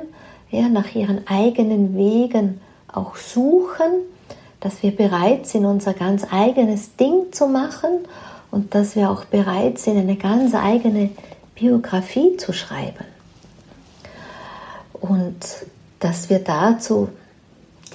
ja, 0.50 0.70
nach 0.70 0.94
ihren 0.96 1.28
eigenen 1.28 1.96
Wegen 1.96 2.62
auch 2.88 3.16
suchen 3.16 4.04
dass 4.64 4.82
wir 4.82 4.96
bereit 4.96 5.46
sind, 5.46 5.66
unser 5.66 5.94
ganz 5.94 6.26
eigenes 6.32 6.96
Ding 6.96 7.34
zu 7.34 7.48
machen 7.48 8.06
und 8.50 8.74
dass 8.74 8.96
wir 8.96 9.12
auch 9.12 9.26
bereit 9.26 9.78
sind, 9.78 9.98
eine 9.98 10.16
ganz 10.16 10.56
eigene 10.56 11.10
Biografie 11.54 12.38
zu 12.38 12.54
schreiben. 12.54 13.04
Und 14.94 15.36
dass 16.00 16.30
wir 16.30 16.40
dazu 16.40 17.10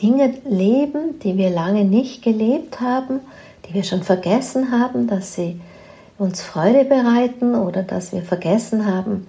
Dinge 0.03 0.35
leben, 0.45 1.19
die 1.21 1.37
wir 1.37 1.51
lange 1.51 1.85
nicht 1.85 2.23
gelebt 2.23 2.81
haben, 2.81 3.21
die 3.67 3.75
wir 3.75 3.85
schon 3.85 4.03
vergessen 4.03 4.71
haben, 4.71 5.07
dass 5.07 5.35
sie 5.35 5.61
uns 6.19 6.43
Freude 6.43 6.85
bereiten 6.85 7.55
oder 7.55 7.83
dass 7.83 8.13
wir 8.13 8.23
vergessen 8.23 8.87
haben, 8.87 9.27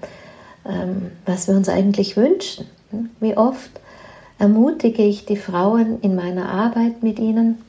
ähm, 0.65 1.11
was 1.25 1.47
wir 1.47 1.55
uns 1.55 1.69
eigentlich 1.69 2.17
wünschen. 2.17 2.65
Wie 3.19 3.37
oft 3.37 3.69
ermutige 4.39 5.03
ich 5.03 5.25
die 5.25 5.37
Frauen 5.37 5.99
in 6.01 6.15
meiner 6.15 6.49
Arbeit 6.49 7.03
mit 7.03 7.19
ihnen, 7.19 7.59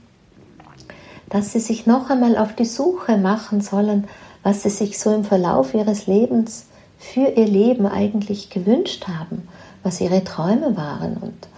dass 1.28 1.52
sie 1.52 1.60
sich 1.60 1.86
noch 1.86 2.10
einmal 2.10 2.36
auf 2.36 2.54
die 2.54 2.64
Suche 2.64 3.16
machen 3.16 3.60
sollen, 3.60 4.08
was 4.42 4.62
sie 4.62 4.70
sich 4.70 4.98
so 4.98 5.14
im 5.14 5.24
Verlauf 5.24 5.74
ihres 5.74 6.06
Lebens 6.06 6.66
für 6.98 7.28
ihr 7.28 7.46
Leben 7.46 7.86
eigentlich 7.86 8.50
gewünscht 8.50 9.06
haben, 9.06 9.48
was 9.82 10.00
ihre 10.00 10.24
Träume 10.24 10.76
waren 10.76 11.16
und 11.16 11.48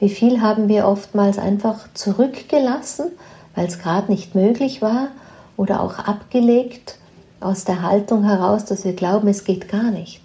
wie 0.00 0.08
viel 0.08 0.40
haben 0.40 0.68
wir 0.68 0.86
oftmals 0.86 1.38
einfach 1.38 1.88
zurückgelassen, 1.94 3.12
weil 3.54 3.66
es 3.66 3.78
gerade 3.78 4.10
nicht 4.10 4.34
möglich 4.34 4.82
war 4.82 5.08
oder 5.56 5.82
auch 5.82 5.98
abgelegt 5.98 6.96
aus 7.40 7.64
der 7.64 7.82
Haltung 7.82 8.24
heraus, 8.24 8.64
dass 8.64 8.84
wir 8.84 8.94
glauben, 8.94 9.28
es 9.28 9.44
geht 9.44 9.68
gar 9.68 9.90
nicht. 9.90 10.20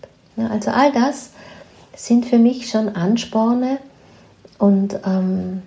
Also 0.49 0.71
all 0.71 0.91
das 0.91 1.31
sind 1.95 2.25
für 2.25 2.39
mich 2.39 2.69
schon 2.69 2.89
Ansporne, 2.89 3.77
und 4.57 4.99
ähm, 5.05 5.61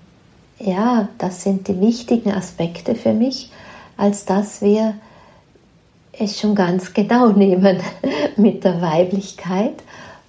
ja, 0.59 1.09
das 1.19 1.43
sind 1.43 1.69
die 1.69 1.81
wichtigen 1.81 2.33
Aspekte 2.33 2.95
für 2.95 3.13
mich, 3.13 3.51
als 3.97 4.25
dass 4.25 4.63
wir 4.63 4.95
es 6.13 6.39
schon 6.39 6.55
ganz 6.55 6.93
genau 6.95 7.29
nehmen 7.29 7.81
mit 8.37 8.65
der 8.65 8.81
Weiblichkeit, 8.81 9.75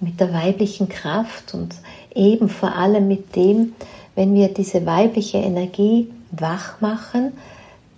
mit 0.00 0.20
der 0.20 0.32
weiblichen 0.32 0.88
Kraft 0.88 1.54
und 1.54 1.74
eben 2.14 2.48
vor 2.48 2.74
allem 2.74 3.08
mit 3.08 3.36
dem, 3.36 3.74
wenn 4.14 4.34
wir 4.34 4.48
diese 4.48 4.84
weibliche 4.86 5.38
Energie 5.38 6.10
wach 6.32 6.80
machen, 6.80 7.32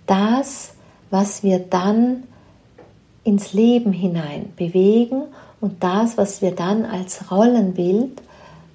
das, 0.05 0.73
was 1.09 1.43
wir 1.43 1.59
dann 1.59 2.23
ins 3.23 3.53
Leben 3.53 3.93
hinein 3.93 4.51
bewegen 4.57 5.23
und 5.61 5.83
das, 5.83 6.17
was 6.17 6.41
wir 6.41 6.51
dann 6.51 6.85
als 6.85 7.31
Rollenbild 7.31 8.21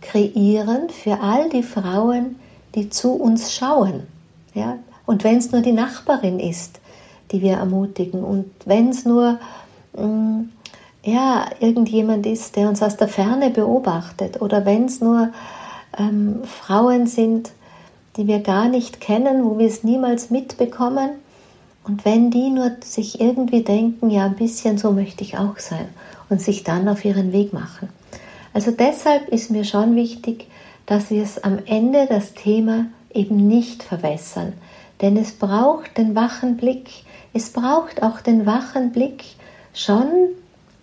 kreieren 0.01 0.89
für 0.91 1.21
all 1.21 1.49
die 1.51 1.63
Frauen, 1.63 2.37
die 2.75 2.89
zu 2.89 3.13
uns 3.13 3.53
schauen. 3.53 4.07
Ja? 4.55 4.79
Und 5.07 5.25
wenn 5.25 5.39
es 5.39 5.53
nur 5.53 5.61
die 5.61 5.73
Nachbarin 5.73 6.39
ist, 6.39 6.81
die 7.31 7.43
wir 7.43 7.55
ermutigen 7.55 8.25
und 8.25 8.51
wenn 8.65 8.91
es 8.91 9.05
nur 9.05 9.39
mm, 9.97 10.51
ja, 11.03 11.49
irgendjemand 11.61 12.27
ist, 12.27 12.57
der 12.57 12.69
uns 12.69 12.83
aus 12.83 12.97
der 12.97 13.09
Ferne 13.09 13.51
beobachtet 13.51 14.41
oder 14.43 14.65
wenn 14.65 14.87
es 14.87 15.01
nur 15.01 15.31
ähm, 15.97 16.41
Frauen 16.45 17.07
sind, 17.07 17.51
die 18.17 18.27
wir 18.27 18.41
gar 18.41 18.69
nicht 18.69 19.01
kennen, 19.01 19.45
wo 19.45 19.59
wir 19.59 19.67
es 19.67 19.85
niemals 19.85 20.31
mitbekommen. 20.31 21.11
Und 21.85 22.05
wenn 22.05 22.31
die 22.31 22.51
nur 22.51 22.73
sich 22.81 23.21
irgendwie 23.21 23.63
denken, 23.63 24.11
ja, 24.11 24.27
ein 24.27 24.37
bisschen 24.37 24.77
so 24.77 24.93
möchte 24.93 25.23
ich 25.25 25.39
auch 25.39 25.59
sein 25.59 25.89
und 26.29 26.43
sich 26.43 26.65
dann 26.65 26.89
auf 26.89 27.05
ihren 27.05 27.33
Weg 27.33 27.53
machen. 27.53 27.89
Also 28.53 28.73
deshalb 28.73 29.29
ist 29.29 29.51
mir 29.51 29.65
schon 29.65 29.95
wichtig, 29.97 30.47
dass 30.85 31.11
wir 31.11 31.23
es 31.23 31.43
am 31.43 31.59
Ende 31.65 32.07
das 32.07 32.35
Thema 32.35 32.87
eben 33.15 33.47
nicht 33.47 33.83
verwässern. 33.83 34.53
Denn 35.01 35.17
es 35.17 35.33
braucht 35.33 35.97
den 35.97 36.15
wachen 36.15 36.57
Blick, 36.57 36.91
es 37.33 37.51
braucht 37.51 38.03
auch 38.03 38.21
den 38.21 38.47
wachen 38.47 38.91
Blick 38.91 39.25
schon 39.73 40.09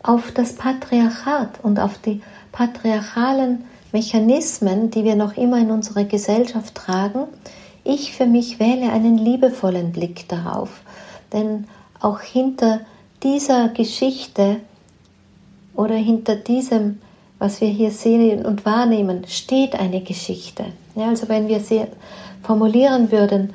auf 0.05 0.31
das 0.31 0.53
Patriarchat 0.53 1.63
und 1.63 1.79
auf 1.79 1.97
die 1.97 2.21
patriarchalen 2.51 3.65
Mechanismen, 3.91 4.91
die 4.91 5.03
wir 5.03 5.15
noch 5.15 5.37
immer 5.37 5.57
in 5.57 5.71
unserer 5.71 6.03
Gesellschaft 6.03 6.75
tragen. 6.75 7.23
Ich 7.83 8.11
für 8.13 8.25
mich 8.25 8.59
wähle 8.59 8.91
einen 8.91 9.17
liebevollen 9.17 9.91
Blick 9.91 10.27
darauf, 10.27 10.81
denn 11.33 11.67
auch 11.99 12.19
hinter 12.19 12.81
dieser 13.23 13.69
Geschichte 13.69 14.57
oder 15.75 15.95
hinter 15.95 16.35
diesem 16.35 16.99
was 17.39 17.61
wir 17.61 17.67
hier 17.67 17.91
sehen 17.91 18.45
und 18.45 18.65
wahrnehmen, 18.65 19.25
steht 19.27 19.75
eine 19.75 20.01
Geschichte. 20.01 20.65
Ja, 20.95 21.09
also 21.09 21.27
wenn 21.27 21.47
wir 21.47 21.59
sie 21.59 21.85
formulieren 22.43 23.11
würden, 23.11 23.53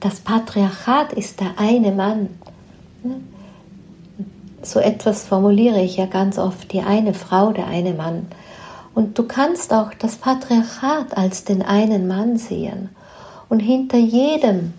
das 0.00 0.20
Patriarchat 0.20 1.12
ist 1.12 1.40
der 1.40 1.58
eine 1.58 1.92
Mann. 1.92 2.28
So 4.62 4.80
etwas 4.80 5.24
formuliere 5.26 5.80
ich 5.80 5.96
ja 5.96 6.06
ganz 6.06 6.38
oft, 6.38 6.72
die 6.72 6.80
eine 6.80 7.14
Frau, 7.14 7.52
der 7.52 7.66
eine 7.66 7.94
Mann. 7.94 8.26
Und 8.94 9.18
du 9.18 9.22
kannst 9.22 9.72
auch 9.72 9.94
das 9.94 10.16
Patriarchat 10.16 11.16
als 11.16 11.44
den 11.44 11.62
einen 11.62 12.08
Mann 12.08 12.36
sehen. 12.36 12.88
Und 13.48 13.60
hinter 13.60 13.98
jedem 13.98 14.74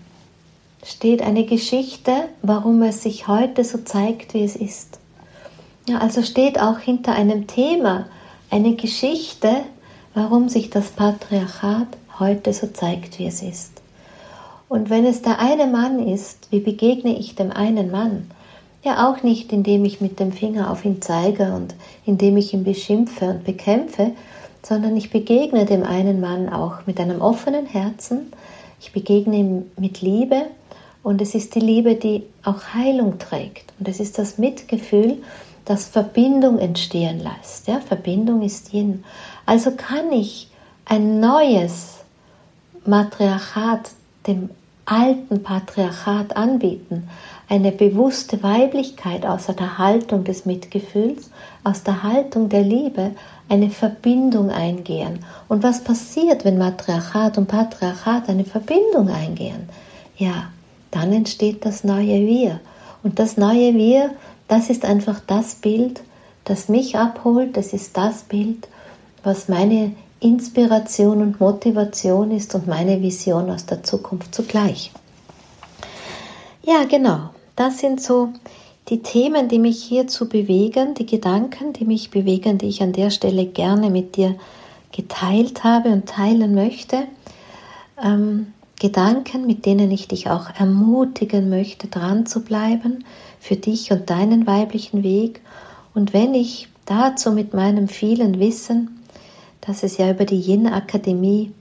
steht 0.84 1.22
eine 1.22 1.44
Geschichte, 1.44 2.12
warum 2.42 2.82
es 2.82 3.02
sich 3.02 3.28
heute 3.28 3.64
so 3.64 3.78
zeigt, 3.78 4.34
wie 4.34 4.44
es 4.44 4.56
ist. 4.56 4.98
Ja, 5.88 5.98
also 5.98 6.22
steht 6.22 6.60
auch 6.60 6.78
hinter 6.78 7.12
einem 7.12 7.46
Thema 7.46 8.06
eine 8.50 8.74
Geschichte, 8.74 9.62
warum 10.14 10.48
sich 10.48 10.70
das 10.70 10.90
Patriarchat 10.90 11.88
heute 12.18 12.52
so 12.52 12.66
zeigt, 12.66 13.18
wie 13.18 13.26
es 13.26 13.42
ist. 13.42 13.80
Und 14.68 14.90
wenn 14.90 15.04
es 15.04 15.22
der 15.22 15.40
eine 15.40 15.66
Mann 15.66 15.98
ist, 16.06 16.48
wie 16.50 16.60
begegne 16.60 17.18
ich 17.18 17.34
dem 17.34 17.50
einen 17.50 17.90
Mann? 17.90 18.30
Ja, 18.82 19.10
auch 19.10 19.22
nicht, 19.22 19.52
indem 19.52 19.84
ich 19.84 20.00
mit 20.00 20.20
dem 20.20 20.32
Finger 20.32 20.70
auf 20.70 20.84
ihn 20.86 21.02
zeige 21.02 21.52
und 21.52 21.74
indem 22.06 22.38
ich 22.38 22.54
ihn 22.54 22.64
beschimpfe 22.64 23.26
und 23.26 23.44
bekämpfe, 23.44 24.12
sondern 24.62 24.96
ich 24.96 25.10
begegne 25.10 25.66
dem 25.66 25.84
einen 25.84 26.20
Mann 26.20 26.48
auch 26.48 26.86
mit 26.86 26.98
einem 26.98 27.20
offenen 27.20 27.66
Herzen. 27.66 28.32
Ich 28.80 28.92
begegne 28.92 29.36
ihm 29.36 29.70
mit 29.78 30.00
Liebe 30.00 30.46
und 31.02 31.20
es 31.20 31.34
ist 31.34 31.54
die 31.54 31.60
Liebe, 31.60 31.94
die 31.94 32.24
auch 32.42 32.74
Heilung 32.74 33.18
trägt. 33.18 33.72
Und 33.78 33.88
es 33.88 34.00
ist 34.00 34.18
das 34.18 34.38
Mitgefühl, 34.38 35.18
das 35.66 35.86
Verbindung 35.86 36.58
entstehen 36.58 37.20
lässt. 37.20 37.68
Ja, 37.68 37.80
Verbindung 37.80 38.40
ist 38.42 38.72
Yin. 38.72 39.04
Also 39.44 39.72
kann 39.72 40.10
ich 40.10 40.48
ein 40.86 41.20
neues 41.20 41.98
Matriarchat 42.86 43.90
dem 44.26 44.50
alten 44.90 45.42
Patriarchat 45.42 46.36
anbieten, 46.36 47.08
eine 47.48 47.72
bewusste 47.72 48.42
Weiblichkeit 48.42 49.24
aus 49.24 49.46
der 49.46 49.78
Haltung 49.78 50.24
des 50.24 50.46
Mitgefühls, 50.46 51.30
aus 51.64 51.82
der 51.82 52.02
Haltung 52.02 52.48
der 52.48 52.62
Liebe, 52.62 53.12
eine 53.48 53.70
Verbindung 53.70 54.50
eingehen. 54.50 55.20
Und 55.48 55.62
was 55.62 55.82
passiert, 55.82 56.44
wenn 56.44 56.58
Matriarchat 56.58 57.38
und 57.38 57.46
Patriarchat 57.46 58.28
eine 58.28 58.44
Verbindung 58.44 59.08
eingehen? 59.08 59.68
Ja, 60.16 60.50
dann 60.90 61.12
entsteht 61.12 61.64
das 61.64 61.84
neue 61.84 62.26
Wir. 62.26 62.60
Und 63.02 63.18
das 63.18 63.36
neue 63.36 63.74
Wir 63.74 64.10
das 64.50 64.68
ist 64.68 64.84
einfach 64.84 65.20
das 65.28 65.54
Bild, 65.54 66.00
das 66.42 66.68
mich 66.68 66.96
abholt, 66.96 67.56
das 67.56 67.72
ist 67.72 67.96
das 67.96 68.24
Bild, 68.24 68.66
was 69.22 69.48
meine 69.48 69.92
Inspiration 70.20 71.22
und 71.22 71.40
Motivation 71.40 72.30
ist 72.30 72.54
und 72.54 72.66
meine 72.66 73.00
Vision 73.02 73.50
aus 73.50 73.66
der 73.66 73.82
Zukunft 73.82 74.34
zugleich. 74.34 74.92
Ja, 76.62 76.84
genau. 76.84 77.30
Das 77.56 77.78
sind 77.78 78.02
so 78.02 78.28
die 78.88 79.02
Themen, 79.02 79.48
die 79.48 79.58
mich 79.58 79.82
hierzu 79.82 80.28
bewegen, 80.28 80.94
die 80.94 81.06
Gedanken, 81.06 81.72
die 81.72 81.84
mich 81.84 82.10
bewegen, 82.10 82.58
die 82.58 82.68
ich 82.68 82.82
an 82.82 82.92
der 82.92 83.10
Stelle 83.10 83.46
gerne 83.46 83.90
mit 83.90 84.16
dir 84.16 84.36
geteilt 84.92 85.64
habe 85.64 85.90
und 85.90 86.06
teilen 86.06 86.54
möchte. 86.54 87.04
Ähm, 88.02 88.52
Gedanken, 88.78 89.46
mit 89.46 89.66
denen 89.66 89.90
ich 89.90 90.08
dich 90.08 90.30
auch 90.30 90.48
ermutigen 90.58 91.50
möchte, 91.50 91.88
dran 91.88 92.26
zu 92.26 92.40
bleiben 92.40 93.04
für 93.38 93.56
dich 93.56 93.92
und 93.92 94.08
deinen 94.08 94.46
weiblichen 94.46 95.02
Weg. 95.02 95.42
Und 95.94 96.12
wenn 96.12 96.34
ich 96.34 96.68
dazu 96.86 97.32
mit 97.32 97.52
meinem 97.52 97.88
vielen 97.88 98.40
Wissen, 98.40 98.99
dass 99.60 99.82
es 99.82 99.98
ja 99.98 100.10
über 100.10 100.24
die 100.24 100.40
Yin-Akademie 100.40 101.52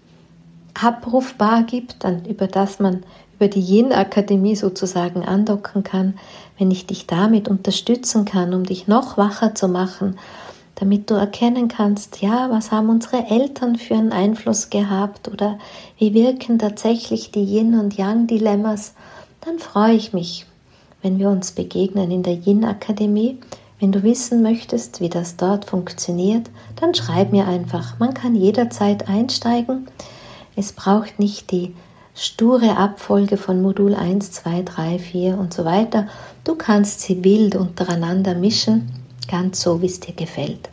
abrufbar 0.73 1.63
gibt, 1.63 2.03
dann 2.03 2.25
über 2.25 2.47
das 2.47 2.79
man 2.79 3.03
über 3.35 3.47
die 3.47 3.61
Yin-Akademie 3.61 4.55
sozusagen 4.55 5.23
andocken 5.23 5.83
kann, 5.83 6.15
wenn 6.57 6.71
ich 6.71 6.85
dich 6.85 7.07
damit 7.07 7.47
unterstützen 7.47 8.25
kann, 8.25 8.53
um 8.53 8.65
dich 8.65 8.87
noch 8.87 9.17
wacher 9.17 9.55
zu 9.55 9.69
machen, 9.69 10.17
damit 10.75 11.09
du 11.09 11.15
erkennen 11.15 11.69
kannst, 11.69 12.21
ja, 12.21 12.49
was 12.49 12.71
haben 12.71 12.89
unsere 12.89 13.27
Eltern 13.27 13.77
für 13.77 13.95
einen 13.95 14.11
Einfluss 14.11 14.69
gehabt 14.69 15.29
oder 15.29 15.57
wie 15.97 16.13
wirken 16.13 16.59
tatsächlich 16.59 17.31
die 17.31 17.43
Yin- 17.43 17.79
und 17.79 17.97
Yang-Dilemmas, 17.97 18.93
dann 19.41 19.59
freue 19.59 19.93
ich 19.93 20.13
mich, 20.13 20.45
wenn 21.01 21.17
wir 21.17 21.29
uns 21.29 21.51
begegnen 21.51 22.11
in 22.11 22.23
der 22.23 22.33
Yin-Akademie. 22.33 23.37
Wenn 23.79 23.91
du 23.91 24.03
wissen 24.03 24.41
möchtest, 24.41 24.99
wie 24.99 25.09
das 25.09 25.37
dort 25.37 25.65
funktioniert, 25.65 26.49
dann 26.75 26.93
schreib 26.93 27.31
mir 27.31 27.47
einfach. 27.47 27.97
Man 27.97 28.13
kann 28.13 28.35
jederzeit 28.35 29.07
einsteigen. 29.07 29.87
Es 30.55 30.73
braucht 30.73 31.19
nicht 31.19 31.51
die 31.51 31.73
sture 32.13 32.75
Abfolge 32.75 33.37
von 33.37 33.61
Modul 33.61 33.95
1, 33.95 34.31
2, 34.31 34.63
3, 34.63 34.99
4 34.99 35.37
und 35.37 35.53
so 35.53 35.63
weiter. 35.63 36.07
Du 36.43 36.55
kannst 36.55 37.01
sie 37.01 37.23
wild 37.23 37.55
untereinander 37.55 38.35
mischen 38.35 38.91
ganz 39.29 39.61
so, 39.61 39.81
wie 39.81 39.85
es 39.85 39.99
dir 39.99 40.13
gefällt. 40.13 40.69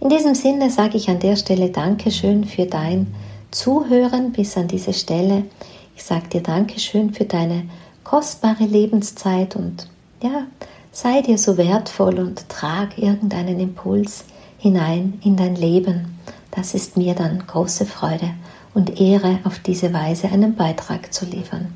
In 0.00 0.08
diesem 0.08 0.34
Sinne 0.34 0.70
sage 0.70 0.96
ich 0.96 1.08
an 1.10 1.18
der 1.18 1.36
Stelle 1.36 1.70
Dankeschön 1.70 2.44
für 2.44 2.66
dein 2.66 3.14
Zuhören 3.50 4.32
bis 4.32 4.56
an 4.56 4.68
diese 4.68 4.92
Stelle. 4.92 5.44
Ich 5.96 6.04
sage 6.04 6.28
dir 6.28 6.40
Dankeschön 6.40 7.12
für 7.12 7.24
deine 7.24 7.64
kostbare 8.04 8.64
Lebenszeit 8.64 9.56
und 9.56 9.88
ja, 10.22 10.46
sei 10.94 11.22
dir 11.22 11.38
so 11.38 11.58
wertvoll 11.58 12.20
und 12.20 12.48
trag 12.48 12.96
irgendeinen 12.96 13.58
Impuls 13.58 14.24
hinein 14.58 15.18
in 15.24 15.36
dein 15.36 15.56
Leben. 15.56 16.18
Das 16.52 16.72
ist 16.72 16.96
mir 16.96 17.14
dann 17.14 17.44
große 17.46 17.84
Freude 17.84 18.30
und 18.74 19.00
Ehre, 19.00 19.40
auf 19.42 19.58
diese 19.58 19.92
Weise 19.92 20.28
einen 20.28 20.54
Beitrag 20.54 21.12
zu 21.12 21.26
liefern. 21.26 21.74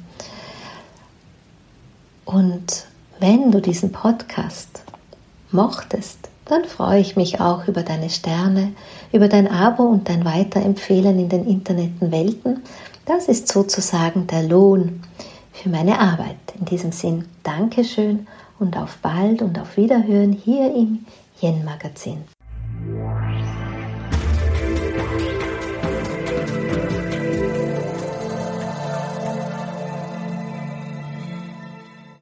Und 2.25 2.87
wenn 3.19 3.51
du 3.51 3.61
diesen 3.61 3.91
Podcast 3.91 4.85
mochtest, 5.51 6.29
dann 6.45 6.65
freue 6.65 7.01
ich 7.01 7.17
mich 7.17 7.41
auch 7.41 7.67
über 7.67 7.83
deine 7.83 8.11
Sterne, 8.11 8.73
über 9.13 9.29
dein 9.29 9.49
Abo 9.49 9.83
und 9.83 10.09
dein 10.09 10.25
Weiterempfehlen 10.25 11.19
in 11.19 11.29
den 11.29 11.45
Internetwelten. 11.45 12.63
Das 13.05 13.27
ist 13.27 13.49
sozusagen 13.49 14.29
der 14.29 14.45
Lohn 14.45 15.03
für 15.53 15.71
meine 15.71 15.99
Arbeit. 15.99 16.37
In 16.59 16.67
diesem 16.67 16.93
Sinn, 16.93 17.25
Dankeschön 17.43 18.29
und 18.59 18.77
auf 18.77 18.99
bald 18.99 19.43
und 19.43 19.59
auf 19.59 19.77
Wiederhören 19.77 20.33
hier 20.33 20.75
im 20.75 21.07
Yen 21.41 21.65
Magazin. 21.65 22.38